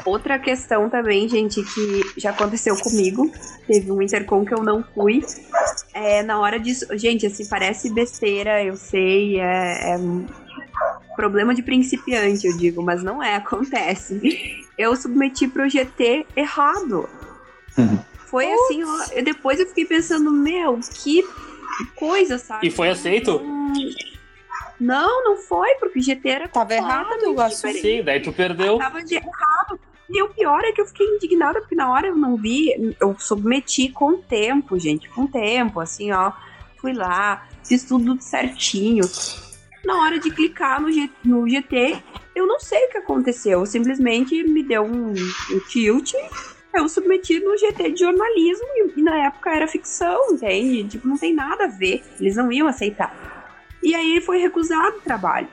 Outra 0.08 0.38
questão 0.38 0.88
também, 0.88 1.28
gente, 1.28 1.62
que 1.62 2.02
já 2.20 2.30
aconteceu 2.30 2.76
comigo. 2.76 3.30
Teve 3.66 3.90
um 3.92 4.00
intercom 4.00 4.44
que 4.44 4.54
eu 4.54 4.62
não 4.62 4.82
fui. 4.94 5.22
É, 5.92 6.22
na 6.22 6.40
hora 6.40 6.58
disso. 6.58 6.86
Gente, 6.96 7.26
assim, 7.26 7.46
parece 7.48 7.90
besteira, 7.92 8.62
eu 8.64 8.76
sei. 8.76 9.38
É, 9.40 9.92
é 9.92 9.96
um 9.98 10.26
problema 11.14 11.54
de 11.54 11.62
principiante, 11.62 12.46
eu 12.46 12.56
digo, 12.56 12.82
mas 12.82 13.02
não 13.02 13.22
é, 13.22 13.34
acontece. 13.36 14.64
Eu 14.78 14.94
submeti 14.96 15.46
pro 15.48 15.68
GT 15.68 16.26
errado. 16.36 17.08
Uhum. 17.76 17.98
Foi 18.26 18.50
assim, 18.50 18.84
ó, 18.84 19.04
eu- 19.12 19.24
depois 19.24 19.58
eu 19.60 19.66
fiquei 19.66 19.84
pensando, 19.84 20.30
meu, 20.30 20.78
que 21.02 21.22
coisa, 21.96 22.38
sabe? 22.38 22.66
E 22.66 22.70
foi 22.70 22.88
aceito? 22.88 23.40
Não, 24.80 25.24
não 25.24 25.36
foi, 25.36 25.74
porque 25.80 25.98
o 25.98 26.02
GT 26.02 26.28
era 26.28 26.46
Tava 26.48 26.72
errado 26.74 27.34
o 27.34 27.40
assunto. 27.40 27.78
Sim, 27.78 28.02
daí 28.04 28.20
tu 28.20 28.32
perdeu. 28.32 28.78
Tava 28.78 29.02
de 29.02 29.16
errado. 29.16 29.32
E 30.10 30.22
o 30.22 30.28
pior 30.30 30.64
é 30.64 30.72
que 30.72 30.80
eu 30.80 30.86
fiquei 30.86 31.06
indignada, 31.06 31.60
porque 31.60 31.74
na 31.74 31.90
hora 31.90 32.06
eu 32.08 32.16
não 32.16 32.36
vi, 32.36 32.94
eu 32.98 33.14
submeti 33.18 33.90
com 33.90 34.16
tempo, 34.16 34.78
gente, 34.78 35.08
com 35.10 35.26
tempo, 35.26 35.80
assim, 35.80 36.10
ó. 36.12 36.32
Fui 36.80 36.92
lá, 36.92 37.46
fiz 37.64 37.84
tudo 37.84 38.16
certinho. 38.20 39.04
Na 39.84 40.00
hora 40.02 40.18
de 40.18 40.30
clicar 40.30 40.80
no, 40.80 40.90
G- 40.90 41.10
no 41.24 41.48
GT, 41.48 41.98
eu 42.34 42.46
não 42.46 42.58
sei 42.60 42.86
o 42.86 42.90
que 42.90 42.98
aconteceu. 42.98 43.66
Simplesmente 43.66 44.42
me 44.44 44.62
deu 44.62 44.82
um, 44.82 45.10
um 45.12 45.58
tilt. 45.68 46.12
Eu 46.72 46.88
submeti 46.88 47.40
no 47.40 47.56
GT 47.58 47.92
de 47.92 48.00
jornalismo 48.00 48.66
e, 48.76 49.00
e 49.00 49.02
na 49.02 49.26
época 49.26 49.50
era 49.50 49.66
ficção, 49.66 50.30
entende? 50.32 50.84
Tipo, 50.88 51.08
não 51.08 51.18
tem 51.18 51.34
nada 51.34 51.64
a 51.64 51.68
ver. 51.68 52.02
Eles 52.20 52.36
não 52.36 52.50
iam 52.52 52.68
aceitar. 52.68 53.14
E 53.82 53.94
aí 53.94 54.20
foi 54.20 54.38
recusado 54.38 54.96
o 54.98 55.00
trabalho. 55.00 55.48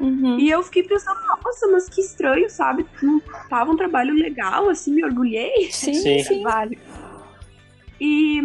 Uhum. 0.00 0.38
E 0.38 0.50
eu 0.50 0.62
fiquei 0.62 0.82
pensando, 0.82 1.20
nossa, 1.44 1.68
mas 1.68 1.88
que 1.88 2.00
estranho, 2.00 2.48
sabe? 2.48 2.86
Não 3.02 3.20
tava 3.48 3.70
um 3.70 3.76
trabalho 3.76 4.14
legal, 4.14 4.68
assim, 4.70 4.94
me 4.94 5.04
orgulhei. 5.04 5.70
Sim, 5.70 5.92
Sim. 6.24 6.24
Trabalho. 6.24 6.78
E 8.00 8.40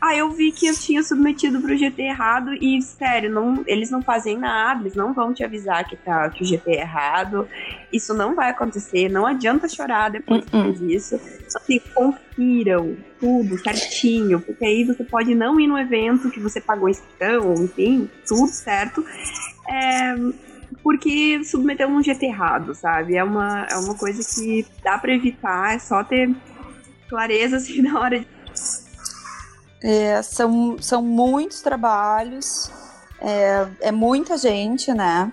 aí 0.00 0.18
eu 0.18 0.30
vi 0.30 0.50
que 0.50 0.66
eu 0.66 0.74
tinha 0.74 1.02
submetido 1.02 1.60
pro 1.60 1.76
GT 1.76 2.00
errado 2.00 2.54
e, 2.54 2.80
sério, 2.80 3.30
não, 3.30 3.62
eles 3.66 3.90
não 3.90 4.00
fazem 4.00 4.38
nada, 4.38 4.80
eles 4.80 4.94
não 4.94 5.12
vão 5.12 5.34
te 5.34 5.44
avisar 5.44 5.86
que, 5.86 5.94
tá, 5.94 6.30
que 6.30 6.42
o 6.42 6.46
GT 6.46 6.70
é 6.70 6.80
errado. 6.80 7.46
Isso 7.92 8.14
não 8.14 8.34
vai 8.34 8.48
acontecer, 8.48 9.10
não 9.10 9.26
adianta 9.26 9.68
chorar 9.68 10.10
depois 10.10 10.42
que 10.46 10.56
Uh-uh. 10.56 10.74
fez 10.74 10.80
isso. 10.80 11.20
Só 11.50 11.60
que 11.60 11.80
confiram 11.80 12.96
tudo 13.20 13.58
certinho, 13.58 14.40
porque 14.40 14.64
aí 14.64 14.84
você 14.84 15.04
pode 15.04 15.34
não 15.34 15.60
ir 15.60 15.66
no 15.66 15.78
evento 15.78 16.30
que 16.30 16.40
você 16.40 16.58
pagou 16.58 16.88
inscrição, 16.88 17.52
enfim, 17.62 18.08
tudo 18.26 18.46
certo. 18.46 19.04
É, 19.68 20.14
porque 20.82 21.42
submeteu 21.44 21.88
num 21.88 22.02
GT 22.02 22.26
errado, 22.26 22.74
sabe? 22.74 23.16
É 23.16 23.24
uma, 23.24 23.66
é 23.70 23.76
uma 23.76 23.94
coisa 23.94 24.22
que 24.22 24.66
dá 24.82 24.98
pra 24.98 25.14
evitar, 25.14 25.74
é 25.74 25.78
só 25.78 26.02
ter 26.04 26.34
clareza 27.08 27.56
assim 27.58 27.82
na 27.82 27.98
hora 27.98 28.20
de. 28.20 28.26
É, 29.82 30.22
são, 30.22 30.76
são 30.80 31.02
muitos 31.02 31.60
trabalhos, 31.60 32.70
é, 33.20 33.66
é 33.80 33.92
muita 33.92 34.38
gente, 34.38 34.92
né? 34.94 35.30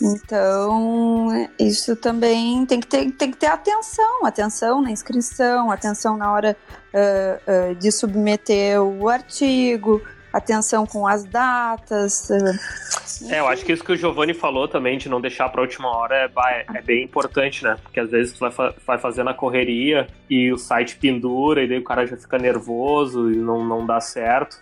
Então, 0.00 1.48
isso 1.58 1.94
também 1.96 2.66
tem 2.66 2.80
que 2.80 2.86
ter, 2.86 3.10
tem 3.12 3.30
que 3.30 3.36
ter 3.36 3.46
atenção, 3.46 4.26
atenção 4.26 4.82
na 4.82 4.90
inscrição, 4.90 5.70
atenção 5.70 6.16
na 6.16 6.32
hora 6.32 6.56
ah, 6.92 7.40
ah, 7.46 7.74
de 7.74 7.90
submeter 7.90 8.82
o 8.82 9.08
artigo, 9.08 10.02
atenção 10.36 10.84
com 10.86 11.06
as 11.06 11.24
datas. 11.24 12.30
ah, 12.30 13.34
É, 13.34 13.40
eu 13.40 13.46
acho 13.48 13.64
que 13.64 13.72
isso 13.72 13.84
que 13.84 13.92
o 13.92 13.96
Giovanni 13.96 14.34
falou 14.34 14.66
também, 14.68 14.98
de 14.98 15.08
não 15.08 15.20
deixar 15.20 15.48
pra 15.48 15.60
última 15.62 15.88
hora, 15.88 16.14
é, 16.16 16.28
ba- 16.28 16.64
é 16.74 16.82
bem 16.82 17.04
importante, 17.04 17.62
né? 17.64 17.76
Porque 17.82 18.00
às 18.00 18.10
vezes 18.10 18.32
tu 18.34 18.40
vai, 18.40 18.50
fa- 18.50 18.74
vai 18.86 18.98
fazendo 18.98 19.30
a 19.30 19.34
correria 19.34 20.06
e 20.28 20.52
o 20.52 20.58
site 20.58 20.96
pendura 20.96 21.62
e 21.62 21.68
daí 21.68 21.78
o 21.78 21.84
cara 21.84 22.06
já 22.06 22.16
fica 22.16 22.36
nervoso 22.38 23.30
e 23.30 23.36
não, 23.36 23.64
não 23.64 23.86
dá 23.86 24.00
certo. 24.00 24.56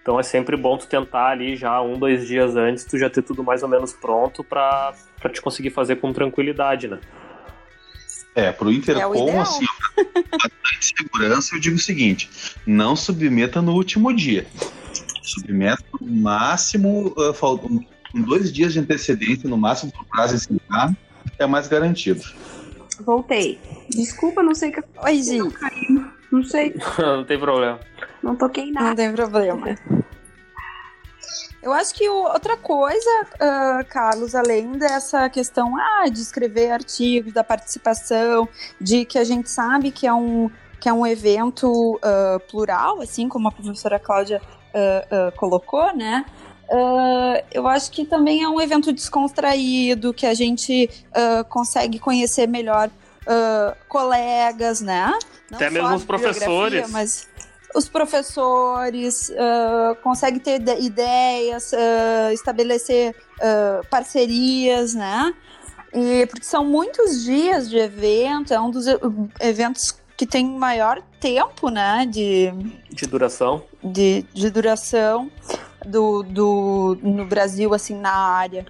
Então 0.00 0.20
é 0.20 0.22
sempre 0.22 0.56
bom 0.56 0.78
tu 0.78 0.86
tentar 0.86 1.30
ali 1.30 1.56
já 1.56 1.82
um, 1.82 1.98
dois 1.98 2.26
dias 2.28 2.54
antes, 2.54 2.84
tu 2.84 2.96
já 2.96 3.10
ter 3.10 3.22
tudo 3.22 3.42
mais 3.42 3.64
ou 3.64 3.68
menos 3.68 3.92
pronto 3.92 4.44
pra, 4.44 4.94
pra 5.20 5.28
te 5.30 5.42
conseguir 5.42 5.70
fazer 5.70 5.96
com 5.96 6.12
tranquilidade, 6.12 6.86
né? 6.86 7.00
É, 8.32 8.52
pro 8.52 8.68
É 8.68 8.70
o 8.70 8.74
Intercom, 8.74 9.22
ideal. 9.28 9.40
assim, 9.42 9.64
pra 9.90 10.04
bastante 10.38 10.94
segurança, 10.96 11.56
eu 11.56 11.60
digo 11.60 11.74
o 11.76 11.80
seguinte: 11.80 12.30
não 12.66 12.94
submeta 12.94 13.60
no 13.60 13.72
último 13.72 14.14
dia. 14.14 14.46
Submeta 15.26 15.82
no 16.00 16.12
máximo, 16.22 17.12
uh, 17.18 17.32
fal- 17.34 17.58
com 17.58 17.84
dois 18.22 18.52
dias 18.52 18.72
de 18.72 18.78
antecedência, 18.80 19.48
no 19.48 19.56
máximo, 19.58 19.92
pro 19.92 20.04
prazo 20.04 20.36
encerrar, 20.36 20.96
é 21.38 21.46
mais 21.46 21.66
garantido. 21.68 22.22
Voltei. 23.00 23.58
Desculpa, 23.90 24.42
não 24.42 24.54
sei 24.54 24.70
o 24.70 24.72
que 24.72 24.82
Oi, 25.04 25.22
Gi, 25.22 25.38
Não 26.32 26.42
sei, 26.44 26.74
não 26.98 27.24
tem 27.24 27.38
problema. 27.38 27.78
não 28.22 28.34
toquei 28.36 28.64
em 28.64 28.72
não 28.72 28.82
nada. 28.82 28.96
tem 28.96 29.12
problema. 29.12 29.76
Eu 31.62 31.72
acho 31.72 31.92
que 31.94 32.08
o- 32.08 32.14
outra 32.32 32.56
coisa, 32.56 33.10
ah, 33.40 33.84
Carlos, 33.88 34.34
além 34.34 34.72
dessa 34.78 35.28
questão 35.28 35.76
ah, 35.76 36.08
de 36.08 36.20
escrever 36.20 36.70
artigos, 36.70 37.32
da 37.32 37.42
participação, 37.42 38.48
de 38.80 39.04
que 39.04 39.18
a 39.18 39.24
gente 39.24 39.50
sabe 39.50 39.90
que 39.90 40.06
é 40.06 40.12
um, 40.14 40.48
que 40.80 40.88
é 40.88 40.92
um 40.92 41.04
evento 41.06 41.98
ah, 42.02 42.38
plural, 42.48 43.00
assim 43.02 43.28
como 43.28 43.48
a 43.48 43.52
professora 43.52 43.98
Cláudia 43.98 44.40
ah, 45.10 45.32
colocou, 45.36 45.94
né? 45.96 46.24
Ah, 46.70 47.42
eu 47.52 47.66
acho 47.66 47.90
que 47.90 48.04
também 48.04 48.42
é 48.42 48.48
um 48.48 48.60
evento 48.60 48.92
descontraído, 48.92 50.12
que 50.12 50.26
a 50.26 50.34
gente 50.34 50.90
consegue 51.48 51.98
conhecer 51.98 52.46
melhor 52.46 52.90
colegas, 53.88 54.80
né? 54.80 55.12
Não 55.50 55.56
Até 55.58 55.70
mesmo 55.70 55.94
os 55.94 56.04
professores. 56.04 56.90
Mas 56.90 57.28
os 57.74 57.88
professores 57.88 59.30
ah, 59.38 59.96
conseguem 60.02 60.40
ter 60.40 60.60
ide- 60.60 60.80
ideias, 60.84 61.72
estabelecer 62.32 63.14
parcerias, 63.90 64.94
né? 64.94 65.32
E, 65.94 66.26
porque 66.26 66.44
são 66.44 66.64
muitos 66.64 67.24
dias 67.24 67.70
de 67.70 67.78
evento, 67.78 68.52
é 68.52 68.60
um 68.60 68.70
dos 68.70 68.86
eventos 69.40 69.96
que 70.16 70.26
tem 70.26 70.44
maior 70.46 71.00
tempo, 71.20 71.68
né? 71.70 72.06
De, 72.10 72.50
De 72.90 73.06
duração. 73.06 73.62
De, 73.86 74.24
de 74.32 74.50
duração. 74.50 75.30
do, 75.86 76.22
do, 76.22 76.98
no 77.02 77.24
Brasil, 77.26 77.72
assim, 77.72 77.94
na 77.94 78.12
área. 78.12 78.66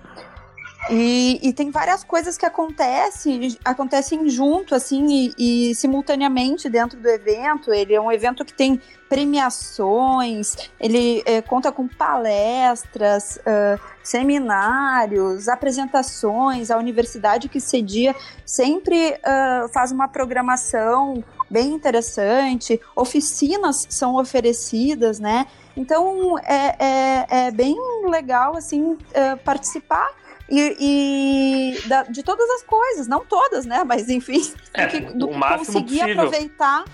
E, 0.88 1.40
e, 1.42 1.52
tem 1.52 1.70
várias 1.70 2.04
coisas 2.04 2.38
que 2.38 2.46
acontecem, 2.46 3.56
acontecem 3.64 4.28
junto, 4.28 4.72
assim, 4.72 5.32
e, 5.36 5.70
e, 5.70 5.74
simultaneamente 5.74 6.68
dentro 6.68 7.00
do 7.00 7.08
evento. 7.08 7.72
Ele 7.72 7.92
é 7.92 8.00
um 8.00 8.12
evento 8.12 8.44
que 8.44 8.52
tem 8.52 8.80
premiações, 9.08 10.54
ele 10.78 11.22
é, 11.26 11.42
conta 11.42 11.72
com 11.72 11.88
palestras, 11.88 13.36
uh, 13.38 13.80
seminários, 14.02 15.48
apresentações. 15.48 16.70
A 16.70 16.78
universidade 16.78 17.48
que 17.48 17.60
cedia 17.60 18.14
sempre 18.44 19.10
uh, 19.14 19.68
faz 19.72 19.90
uma 19.90 20.06
programação 20.06 21.24
bem 21.48 21.72
interessante, 21.72 22.80
oficinas 22.94 23.86
são 23.88 24.16
oferecidas, 24.16 25.18
né? 25.20 25.46
Então 25.76 26.38
é, 26.38 26.76
é, 26.78 27.26
é 27.46 27.50
bem 27.50 27.76
legal 28.08 28.56
assim 28.56 28.92
uh, 28.92 28.98
participar 29.44 30.10
e, 30.48 31.74
e 31.76 31.88
da, 31.88 32.04
de 32.04 32.22
todas 32.22 32.48
as 32.50 32.62
coisas, 32.62 33.06
não 33.06 33.24
todas, 33.24 33.66
né? 33.66 33.84
Mas 33.84 34.08
enfim, 34.08 34.52
é, 34.72 34.86
do 34.86 34.90
que, 34.90 35.00
do 35.00 35.28
que 35.28 35.38
conseguir 35.38 35.98
possível. 36.00 36.12
aproveitar, 36.12 36.84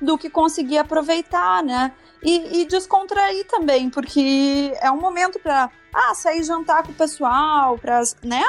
do 0.00 0.18
que 0.18 0.30
conseguir 0.30 0.78
aproveitar, 0.78 1.62
né? 1.62 1.92
E, 2.22 2.62
e, 2.62 2.66
descontrair 2.66 3.46
também, 3.46 3.88
porque 3.88 4.72
é 4.80 4.90
um 4.90 4.98
momento 4.98 5.38
para 5.38 5.70
ah, 5.94 6.14
sair 6.14 6.42
jantar 6.42 6.82
com 6.82 6.90
o 6.90 6.94
pessoal, 6.94 7.78
para, 7.78 8.02
né? 8.22 8.42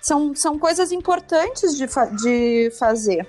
São, 0.00 0.34
são 0.36 0.58
coisas 0.58 0.92
importantes 0.92 1.76
de, 1.76 1.88
fa 1.88 2.04
de 2.04 2.70
fazer. 2.78 3.26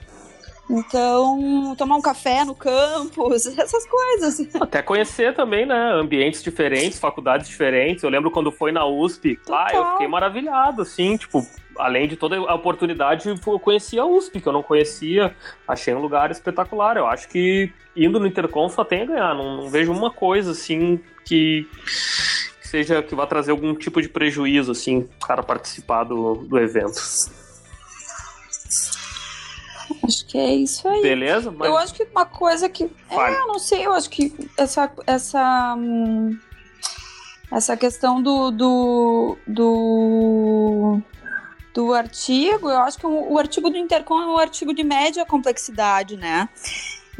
Então, 0.69 1.75
tomar 1.75 1.95
um 1.95 2.01
café 2.01 2.45
no 2.45 2.53
campus, 2.53 3.45
essas 3.57 3.85
coisas. 3.87 4.55
Até 4.61 4.81
conhecer 4.81 5.33
também, 5.33 5.65
né? 5.65 5.93
Ambientes 5.93 6.43
diferentes, 6.43 6.99
faculdades 6.99 7.47
diferentes. 7.47 8.03
Eu 8.03 8.09
lembro 8.09 8.29
quando 8.29 8.51
foi 8.51 8.71
na 8.71 8.85
USP, 8.85 9.39
lá 9.47 9.67
ah, 9.67 9.75
eu 9.75 9.91
fiquei 9.93 10.07
maravilhado, 10.07 10.83
assim, 10.83 11.17
tipo, 11.17 11.45
além 11.75 12.07
de 12.07 12.15
toda 12.15 12.37
a 12.37 12.53
oportunidade, 12.53 13.29
eu 13.29 13.59
conheci 13.59 13.97
a 13.97 14.05
USP, 14.05 14.41
que 14.41 14.47
eu 14.47 14.53
não 14.53 14.61
conhecia. 14.61 15.35
Achei 15.67 15.93
um 15.93 16.01
lugar 16.01 16.29
espetacular. 16.29 16.97
Eu 16.97 17.07
acho 17.07 17.27
que 17.29 17.71
indo 17.95 18.19
no 18.19 18.27
Intercom 18.27 18.69
só 18.69 18.83
tem 18.83 19.01
a 19.01 19.05
ganhar. 19.05 19.33
Não, 19.33 19.57
não 19.57 19.69
vejo 19.69 19.91
uma 19.91 20.11
coisa, 20.11 20.51
assim, 20.51 20.99
que 21.25 21.67
seja 22.61 23.01
que 23.01 23.15
vá 23.15 23.25
trazer 23.25 23.51
algum 23.51 23.73
tipo 23.73 24.01
de 24.01 24.09
prejuízo, 24.09 24.71
assim, 24.71 25.07
para 25.25 25.41
participar 25.41 26.03
do, 26.03 26.35
do 26.35 26.59
evento. 26.59 26.99
Acho 30.09 30.25
que 30.25 30.37
é 30.37 30.55
isso 30.55 30.87
aí. 30.87 31.03
Beleza? 31.03 31.51
Mas... 31.51 31.69
Eu 31.69 31.77
acho 31.77 31.93
que 31.93 32.03
uma 32.03 32.25
coisa 32.25 32.67
que. 32.67 32.89
Vale. 33.09 33.35
É, 33.35 33.39
eu 33.39 33.47
não 33.47 33.59
sei, 33.59 33.85
eu 33.85 33.93
acho 33.93 34.09
que 34.09 34.33
essa. 34.57 34.91
essa 35.05 35.75
hum, 35.77 36.37
essa 37.51 37.75
questão 37.75 38.21
do, 38.21 38.51
do, 38.51 39.37
do, 39.47 41.01
do 41.73 41.93
artigo, 41.93 42.69
eu 42.69 42.77
acho 42.79 42.99
que 42.99 43.07
o, 43.07 43.33
o 43.33 43.39
artigo 43.39 43.69
do 43.69 43.77
Intercom 43.77 44.21
é 44.21 44.27
um 44.27 44.37
artigo 44.37 44.73
de 44.73 44.83
média 44.83 45.25
complexidade, 45.25 46.15
né? 46.15 46.47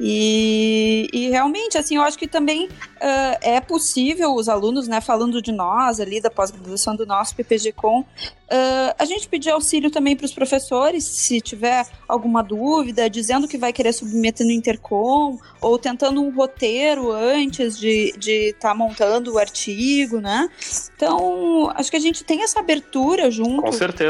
E, 0.01 1.09
e, 1.11 1.29
realmente, 1.29 1.77
assim, 1.77 1.97
eu 1.97 2.03
acho 2.03 2.17
que 2.17 2.27
também 2.27 2.67
uh, 2.67 3.37
é 3.41 3.59
possível 3.59 4.33
os 4.33 4.47
alunos, 4.47 4.87
né, 4.87 5.01
falando 5.01 5.41
de 5.41 5.51
nós 5.51 5.99
ali, 5.99 6.21
da 6.21 6.29
pós-graduação 6.29 6.95
do 6.95 7.05
nosso 7.05 7.35
PPG-Com, 7.35 8.05
uh, 8.51 8.95
a 8.97 9.05
gente 9.05 9.27
pedir 9.27 9.49
auxílio 9.49 9.89
também 9.89 10.15
para 10.15 10.25
os 10.25 10.33
professores, 10.33 11.03
se 11.03 11.41
tiver 11.41 11.85
alguma 12.07 12.41
dúvida, 12.43 13.09
dizendo 13.09 13.47
que 13.47 13.57
vai 13.57 13.73
querer 13.73 13.93
submeter 13.93 14.45
no 14.45 14.51
Intercom, 14.51 15.37
ou 15.61 15.77
tentando 15.77 16.21
um 16.21 16.33
roteiro 16.33 17.11
antes 17.11 17.77
de 17.77 18.09
estar 18.09 18.19
de 18.19 18.55
tá 18.59 18.75
montando 18.75 19.33
o 19.33 19.37
artigo, 19.37 20.19
né? 20.19 20.49
Então, 20.95 21.71
acho 21.75 21.89
que 21.89 21.97
a 21.97 22.01
gente 22.01 22.23
tem 22.23 22.43
essa 22.43 22.59
abertura 22.59 23.31
junto 23.31 23.69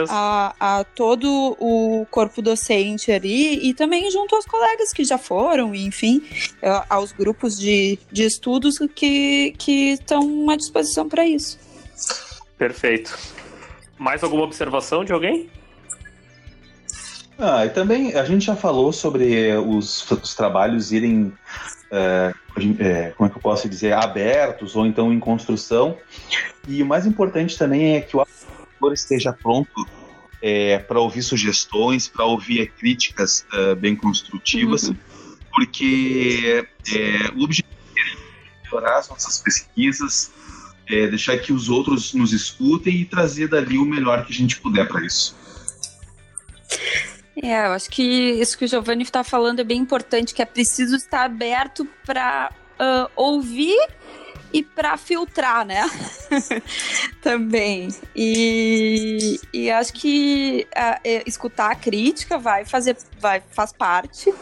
a, 0.09 0.55
a 0.59 0.83
todo 0.83 1.55
o 1.59 2.05
corpo 2.09 2.41
docente 2.41 3.11
ali 3.11 3.69
e 3.69 3.73
também 3.73 4.09
junto 4.09 4.35
aos 4.35 4.45
colegas 4.45 4.91
que 4.93 5.03
já 5.03 5.17
foram 5.17 5.73
enfim, 5.75 6.21
aos 6.89 7.11
grupos 7.11 7.57
de, 7.57 7.99
de 8.11 8.23
estudos 8.23 8.77
que, 8.95 9.53
que 9.57 9.91
estão 9.91 10.49
à 10.49 10.55
disposição 10.55 11.07
para 11.07 11.25
isso. 11.25 11.59
Perfeito. 12.57 13.17
Mais 13.99 14.23
alguma 14.23 14.43
observação 14.43 15.03
de 15.03 15.11
alguém? 15.11 15.49
Ah, 17.37 17.65
e 17.65 17.69
também 17.69 18.15
a 18.15 18.25
gente 18.25 18.45
já 18.45 18.55
falou 18.55 18.91
sobre 18.91 19.53
os, 19.55 20.09
os 20.09 20.33
trabalhos 20.33 20.91
irem, 20.91 21.31
é, 21.91 22.33
é, 22.79 23.13
como 23.15 23.27
é 23.27 23.31
que 23.31 23.37
eu 23.37 23.41
posso 23.41 23.69
dizer, 23.69 23.93
abertos 23.93 24.75
ou 24.75 24.85
então 24.85 25.13
em 25.13 25.19
construção. 25.19 25.97
E 26.67 26.81
o 26.81 26.85
mais 26.85 27.05
importante 27.05 27.57
também 27.57 27.95
é 27.95 28.01
que 28.01 28.17
o 28.17 28.19
autor 28.19 28.93
esteja 28.93 29.31
pronto 29.31 29.85
é, 30.41 30.79
para 30.79 30.99
ouvir 30.99 31.21
sugestões, 31.21 32.07
para 32.07 32.25
ouvir 32.25 32.71
críticas 32.71 33.45
uh, 33.53 33.75
bem 33.75 33.95
construtivas. 33.95 34.89
Uhum 34.89 34.95
porque 35.59 36.65
é, 36.95 37.31
o 37.35 37.43
objetivo 37.43 37.75
é 37.97 38.63
melhorar 38.63 38.99
as 38.99 39.09
nossas 39.09 39.39
pesquisas, 39.39 40.31
é, 40.89 41.07
deixar 41.07 41.37
que 41.37 41.53
os 41.53 41.69
outros 41.69 42.13
nos 42.13 42.33
escutem 42.33 42.95
e 42.95 43.05
trazer 43.05 43.47
dali 43.47 43.77
o 43.77 43.85
melhor 43.85 44.25
que 44.25 44.33
a 44.33 44.35
gente 44.35 44.59
puder 44.59 44.87
para 44.87 45.05
isso. 45.05 45.35
É, 47.41 47.67
eu 47.67 47.71
acho 47.71 47.89
que 47.89 48.03
isso 48.03 48.57
que 48.57 48.65
o 48.65 48.67
Giovanni 48.67 49.03
está 49.03 49.23
falando 49.23 49.59
é 49.59 49.63
bem 49.63 49.79
importante, 49.79 50.33
que 50.33 50.41
é 50.41 50.45
preciso 50.45 50.95
estar 50.95 51.23
aberto 51.23 51.87
para 52.05 52.51
uh, 52.79 53.09
ouvir 53.15 53.77
e 54.51 54.63
para 54.63 54.97
filtrar, 54.97 55.65
né? 55.65 55.89
Também. 57.21 57.89
E, 58.15 59.39
e 59.53 59.69
acho 59.69 59.93
que 59.93 60.67
uh, 60.75 61.23
escutar 61.25 61.71
a 61.71 61.75
crítica 61.75 62.37
vai 62.37 62.65
fazer, 62.65 62.97
vai, 63.19 63.41
faz 63.51 63.71
parte 63.71 64.33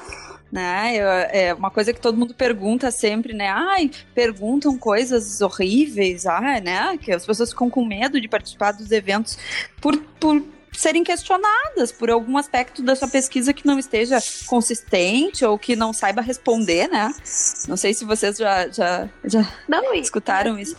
né? 0.52 0.96
É 1.32 1.54
uma 1.54 1.70
coisa 1.70 1.94
que 1.94 2.00
todo 2.00 2.18
mundo 2.18 2.34
pergunta 2.34 2.92
sempre, 2.92 3.34
né? 3.34 3.50
Ai, 3.50 3.92
perguntam 4.14 4.78
coisas 4.78 5.42
horríveis, 5.42 6.26
ah, 6.26 6.62
né? 6.62 6.98
Que 6.98 7.12
as 7.12 7.26
pessoas 7.26 7.50
ficam 7.50 7.70
com 7.70 7.86
medo 7.86 8.20
de 8.20 8.28
participar 8.28 8.72
dos 8.72 8.92
eventos 8.92 9.38
por, 9.82 9.98
por 10.20 10.42
serem 10.72 11.04
questionadas 11.04 11.92
por 11.92 12.10
algum 12.10 12.38
aspecto 12.38 12.84
da 12.84 12.96
sua 12.96 13.08
pesquisa 13.08 13.52
que 13.52 13.66
não 13.66 13.80
esteja 13.80 14.20
consistente 14.46 15.44
ou 15.44 15.58
que 15.58 15.76
não 15.76 15.92
saiba 15.92 16.22
responder, 16.22 16.88
né? 16.88 17.14
Não 17.68 17.76
sei 17.76 17.94
se 17.94 18.06
vocês 18.06 18.38
já, 18.38 18.68
já, 18.70 19.10
já 19.24 19.54
não, 19.68 19.94
escutaram 19.96 20.58
isso. 20.58 20.78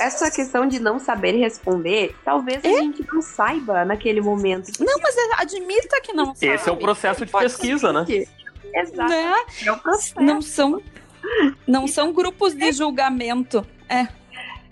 Essa 0.00 0.30
questão 0.30 0.66
de 0.66 0.80
não 0.80 0.98
saber 0.98 1.36
responder, 1.36 2.16
talvez 2.24 2.64
é? 2.64 2.68
a 2.68 2.82
gente 2.82 3.06
não 3.12 3.22
saiba 3.22 3.84
naquele 3.84 4.20
momento. 4.20 4.72
Não, 4.80 4.98
mas 5.00 5.14
admita 5.38 6.00
que 6.02 6.12
não 6.12 6.34
sabe. 6.34 6.48
Esse 6.48 6.68
é 6.68 6.72
o 6.72 6.76
processo 6.76 7.24
de 7.24 7.30
pesquisa, 7.30 7.92
né? 7.92 8.04
Exato. 8.74 9.10
Né? 9.10 9.34
É 9.64 9.72
o 9.72 9.78
processo. 9.78 10.20
Não 10.20 10.40
são, 10.40 10.82
não 11.66 11.86
são 11.86 12.12
grupos 12.12 12.54
de 12.54 12.72
julgamento. 12.72 13.66
É. 13.88 14.08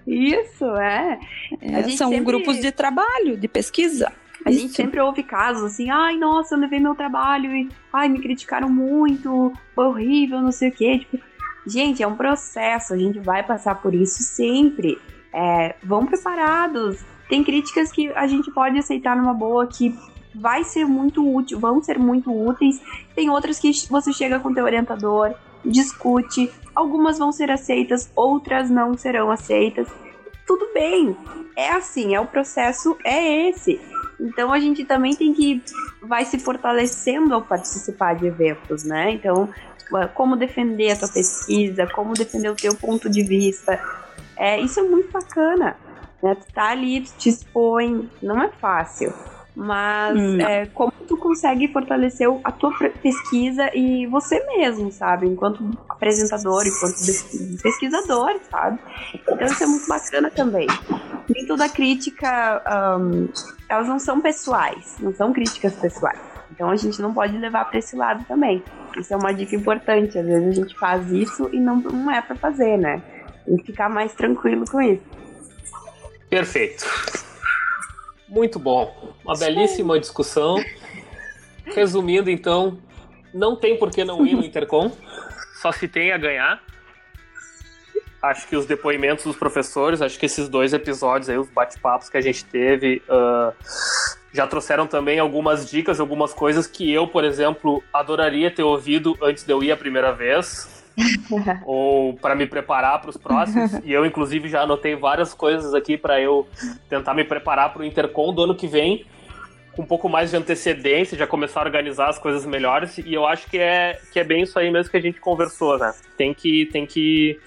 Isso, 0.07 0.65
é. 0.77 1.19
é 1.61 1.83
são 1.91 2.11
sempre... 2.11 2.25
grupos 2.25 2.61
de 2.61 2.73
trabalho, 2.73 3.37
de 3.37 3.47
pesquisa. 3.47 4.13
A 4.45 4.51
Isso. 4.51 4.61
gente 4.61 4.75
sempre 4.75 5.01
ouve 5.01 5.23
casos 5.23 5.65
assim, 5.65 5.91
ai, 5.91 6.17
nossa, 6.17 6.55
eu 6.55 6.59
levei 6.59 6.81
meu 6.81 6.95
trabalho 6.95 7.55
e 7.55 7.69
ai, 7.93 8.09
me 8.09 8.21
criticaram 8.21 8.71
muito, 8.71 9.53
foi 9.75 9.85
horrível, 9.85 10.41
não 10.41 10.51
sei 10.53 10.71
o 10.71 10.73
quê. 10.73 10.99
Tipo, 10.99 11.19
gente, 11.67 12.03
é 12.03 12.07
um 12.07 12.17
processo, 12.17 12.95
a 12.95 12.99
gente 12.99 13.19
vai 13.19 13.43
passar 13.43 13.75
por 13.77 13.95
isso 13.95 14.23
sempre. 14.23 14.99
É, 15.33 15.77
vão 15.83 16.07
preparados. 16.07 17.05
Tem 17.29 17.45
críticas 17.45 17.93
que 17.93 18.09
a 18.15 18.27
gente 18.27 18.51
pode 18.51 18.79
aceitar 18.79 19.17
numa 19.17 19.35
boa, 19.35 19.67
que 19.67 19.95
vai 20.35 20.65
ser 20.65 20.85
muito 20.85 21.27
útil, 21.27 21.59
vão 21.59 21.83
ser 21.83 21.99
muito 21.99 22.33
úteis. 22.33 22.81
Tem 23.15 23.31
outras 23.31 23.59
que 23.59 23.73
você 23.89 24.13
chega 24.13 24.39
com 24.39 24.55
teu 24.55 24.65
orientador, 24.65 25.35
discute, 25.65 26.51
algumas 26.75 27.19
vão 27.19 27.33
ser 27.33 27.51
aceitas, 27.51 28.11
outras 28.15 28.71
não 28.71 28.97
serão 28.97 29.31
aceitas. 29.31 29.89
Tudo 30.47 30.69
bem, 30.75 31.17
é 31.57 31.71
assim, 31.73 32.15
é 32.15 32.21
o 32.21 32.27
processo, 32.27 32.97
é 33.05 33.49
esse. 33.49 33.81
Então 34.19 34.53
a 34.53 34.59
gente 34.59 34.85
também 34.85 35.15
tem 35.15 35.33
que 35.33 35.63
vai 36.03 36.25
se 36.25 36.39
fortalecendo 36.39 37.35
ao 37.35 37.43
participar 37.43 38.15
de 38.15 38.27
eventos, 38.27 38.85
né? 38.85 39.13
Então, 39.13 39.49
como 40.15 40.37
defender 40.37 40.93
a 40.93 40.97
tua 40.97 41.09
pesquisa, 41.09 41.87
como 41.87 42.15
defender 42.15 42.51
o 42.51 42.55
teu 42.55 42.75
ponto 42.75 43.09
de 43.09 43.23
vista. 43.23 43.81
É, 44.37 44.61
isso 44.61 44.81
é 44.81 44.83
muito 44.83 45.11
bacana. 45.11 45.77
Né? 46.23 46.35
Tu 46.35 46.53
tá 46.53 46.71
ali, 46.71 47.01
tu 47.01 47.13
te 47.19 47.29
expõe, 47.29 48.09
não 48.23 48.43
é 48.43 48.49
fácil. 48.49 49.13
Mas 49.63 50.19
hum. 50.19 50.41
é, 50.41 50.65
como 50.73 50.91
tu 51.07 51.19
consegue 51.19 51.69
fortalecer 51.69 52.27
a 52.43 52.51
tua 52.51 52.73
pesquisa 53.03 53.71
e 53.77 54.07
você 54.07 54.43
mesmo, 54.57 54.91
sabe? 54.91 55.27
Enquanto 55.27 55.71
apresentador, 55.87 56.67
enquanto 56.67 56.97
pesquisador, 57.63 58.41
sabe? 58.51 58.79
Então 59.15 59.39
isso 59.47 59.63
é 59.63 59.67
muito 59.67 59.87
bacana 59.87 60.31
também. 60.31 60.67
Nem 61.29 61.47
toda 61.47 61.69
crítica, 61.69 62.63
um, 62.99 63.29
elas 63.69 63.87
não 63.87 63.99
são 63.99 64.19
pessoais, 64.19 64.97
não 64.99 65.13
são 65.13 65.31
críticas 65.31 65.75
pessoais. 65.75 66.19
Então 66.51 66.71
a 66.71 66.77
gente 66.77 67.03
não 67.03 67.13
pode 67.13 67.37
levar 67.37 67.67
para 67.67 67.81
esse 67.81 67.95
lado 67.95 68.25
também. 68.25 68.63
Isso 68.97 69.13
é 69.13 69.17
uma 69.19 69.35
dica 69.35 69.55
importante. 69.55 70.19
Às 70.19 70.25
vezes 70.25 70.49
a 70.49 70.53
gente 70.53 70.79
faz 70.79 71.13
isso 71.13 71.51
e 71.53 71.61
não, 71.61 71.77
não 71.77 72.11
é 72.11 72.23
para 72.23 72.35
fazer, 72.35 72.79
né? 72.79 73.03
Tem 73.45 73.59
que 73.59 73.67
ficar 73.67 73.91
mais 73.91 74.15
tranquilo 74.15 74.65
com 74.71 74.81
isso. 74.81 75.03
Perfeito. 76.31 76.87
Muito 78.31 78.61
bom. 78.61 79.13
Uma 79.25 79.37
belíssima 79.37 79.99
discussão. 79.99 80.57
Resumindo, 81.67 82.31
então, 82.31 82.79
não 83.35 83.57
tem 83.57 83.77
por 83.77 83.91
que 83.91 84.05
não 84.05 84.25
ir 84.25 84.35
no 84.35 84.45
Intercom, 84.45 84.91
só 85.61 85.73
se 85.73 85.89
tem 85.89 86.13
a 86.13 86.17
ganhar. 86.17 86.63
Acho 88.23 88.47
que 88.47 88.57
os 88.57 88.67
depoimentos 88.67 89.25
dos 89.25 89.37
professores, 89.37 90.01
acho 90.01 90.19
que 90.19 90.27
esses 90.27 90.49
dois 90.49 90.73
episódios 90.73 91.29
aí, 91.29 91.39
os 91.39 91.49
bate-papos 91.49 92.09
que 92.09 92.17
a 92.17 92.21
gente 92.21 92.45
teve, 92.45 93.03
uh, 93.09 93.53
já 94.33 94.47
trouxeram 94.47 94.87
também 94.87 95.19
algumas 95.19 95.69
dicas, 95.69 95.99
algumas 95.99 96.33
coisas 96.33 96.67
que 96.67 96.91
eu, 96.93 97.09
por 97.09 97.25
exemplo, 97.25 97.83
adoraria 97.93 98.51
ter 98.51 98.63
ouvido 98.63 99.17
antes 99.23 99.45
de 99.45 99.53
eu 99.53 99.63
ir 99.63 99.73
a 99.73 99.77
primeira 99.77 100.13
vez. 100.13 100.80
ou 101.65 102.15
para 102.15 102.35
me 102.35 102.47
preparar 102.47 103.01
para 103.01 103.11
os 103.11 103.17
próximos. 103.17 103.73
e 103.85 103.93
eu, 103.93 104.05
inclusive, 104.05 104.49
já 104.49 104.63
anotei 104.63 104.95
várias 104.95 105.35
coisas 105.35 105.75
aqui 105.75 105.97
para 105.97 106.21
eu 106.21 106.47
tentar 106.89 107.15
me 107.15 107.25
preparar 107.25 107.73
para 107.73 107.83
o 107.83 107.85
Intercom 107.85 108.33
do 108.33 108.43
ano 108.43 108.55
que 108.55 108.67
vem 108.67 109.05
com 109.73 109.83
um 109.83 109.87
pouco 109.87 110.09
mais 110.09 110.31
de 110.31 110.37
antecedência, 110.37 111.17
já 111.17 111.27
começar 111.27 111.61
a 111.61 111.65
organizar 111.65 112.09
as 112.09 112.19
coisas 112.19 112.45
melhores. 112.45 112.99
E 112.99 113.15
eu 113.15 113.27
acho 113.27 113.49
que 113.49 113.59
é, 113.59 113.99
que 114.13 114.19
é 114.19 114.25
bem 114.25 114.43
isso 114.43 114.59
aí 114.59 114.71
mesmo 114.71 114.91
que 114.91 114.97
a 114.97 115.01
gente 115.03 115.21
conversou, 115.21 115.79
né? 115.79 115.95
Tem 116.17 116.35
que. 116.35 116.67
Tem 116.67 116.87
que 116.87 117.39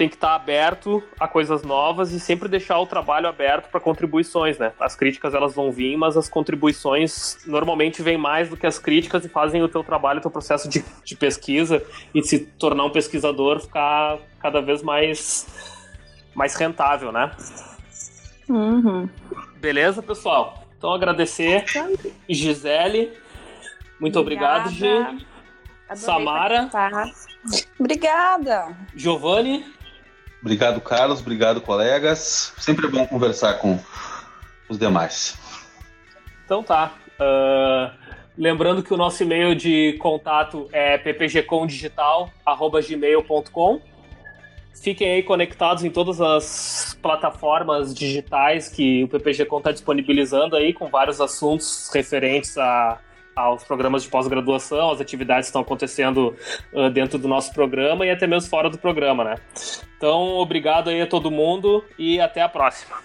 tem 0.00 0.08
que 0.08 0.14
estar 0.14 0.34
aberto 0.34 1.02
a 1.20 1.28
coisas 1.28 1.62
novas 1.62 2.10
e 2.10 2.18
sempre 2.18 2.48
deixar 2.48 2.78
o 2.78 2.86
trabalho 2.86 3.28
aberto 3.28 3.68
para 3.68 3.78
contribuições, 3.78 4.56
né? 4.56 4.72
As 4.80 4.96
críticas 4.96 5.34
elas 5.34 5.54
vão 5.54 5.70
vir, 5.70 5.94
mas 5.98 6.16
as 6.16 6.26
contribuições 6.26 7.36
normalmente 7.46 8.00
vêm 8.00 8.16
mais 8.16 8.48
do 8.48 8.56
que 8.56 8.66
as 8.66 8.78
críticas 8.78 9.26
e 9.26 9.28
fazem 9.28 9.62
o 9.62 9.68
teu 9.68 9.84
trabalho, 9.84 10.18
o 10.18 10.22
teu 10.22 10.30
processo 10.30 10.70
de, 10.70 10.82
de 11.04 11.14
pesquisa 11.14 11.84
e 12.14 12.22
se 12.22 12.38
tornar 12.38 12.86
um 12.86 12.90
pesquisador 12.90 13.60
ficar 13.60 14.16
cada 14.40 14.62
vez 14.62 14.82
mais 14.82 15.46
mais 16.34 16.54
rentável, 16.54 17.12
né? 17.12 17.30
Uhum. 18.48 19.06
Beleza, 19.56 20.02
pessoal? 20.02 20.64
Então 20.78 20.94
agradecer 20.94 21.66
Gisele, 22.26 23.12
muito 24.00 24.18
Obrigada. 24.18 24.70
obrigado, 24.70 25.18
Gi. 25.18 25.26
Adorei 25.90 26.04
Samara. 26.06 26.68
participar. 26.68 27.70
Obrigada. 27.78 28.76
Giovanni, 28.94 29.64
Obrigado, 30.40 30.80
Carlos. 30.80 31.20
Obrigado, 31.20 31.60
colegas. 31.60 32.54
Sempre 32.58 32.86
é 32.86 32.90
bom 32.90 33.06
conversar 33.06 33.54
com 33.54 33.78
os 34.68 34.78
demais. 34.78 35.36
Então 36.44 36.62
tá. 36.62 36.92
Ah, 37.18 37.92
lembrando 38.36 38.82
que 38.82 38.92
o 38.94 38.96
nosso 38.96 39.22
e-mail 39.22 39.54
de 39.54 39.96
contato 40.00 40.66
é 40.72 40.98
ppgcomdigital.gmail.com. 40.98 43.80
Fiquem 44.74 45.12
aí 45.12 45.22
conectados 45.22 45.84
em 45.84 45.90
todas 45.90 46.22
as 46.22 46.96
plataformas 47.02 47.94
digitais 47.94 48.68
que 48.68 49.04
o 49.04 49.08
PPG.com 49.08 49.58
está 49.58 49.70
disponibilizando 49.72 50.56
aí, 50.56 50.72
com 50.72 50.88
vários 50.88 51.20
assuntos 51.20 51.90
referentes 51.92 52.56
a, 52.56 52.98
aos 53.34 53.64
programas 53.64 54.02
de 54.02 54.08
pós-graduação, 54.08 54.90
as 54.90 55.00
atividades 55.00 55.46
que 55.46 55.50
estão 55.50 55.62
acontecendo 55.62 56.36
ah, 56.74 56.88
dentro 56.88 57.18
do 57.18 57.28
nosso 57.28 57.52
programa 57.52 58.04
e 58.06 58.10
até 58.10 58.26
mesmo 58.26 58.48
fora 58.50 58.68
do 58.68 58.78
programa, 58.78 59.24
né? 59.24 59.34
Então, 59.96 60.36
obrigado 60.36 60.90
aí 60.90 61.00
a 61.00 61.06
todo 61.06 61.30
mundo 61.30 61.84
e 61.98 62.20
até 62.20 62.42
a 62.42 62.48
próxima. 62.48 62.96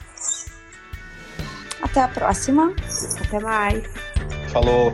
Até 1.81 2.01
a 2.01 2.07
próxima. 2.07 2.73
Até 3.27 3.39
mais. 3.39 3.83
Falou. 4.51 4.93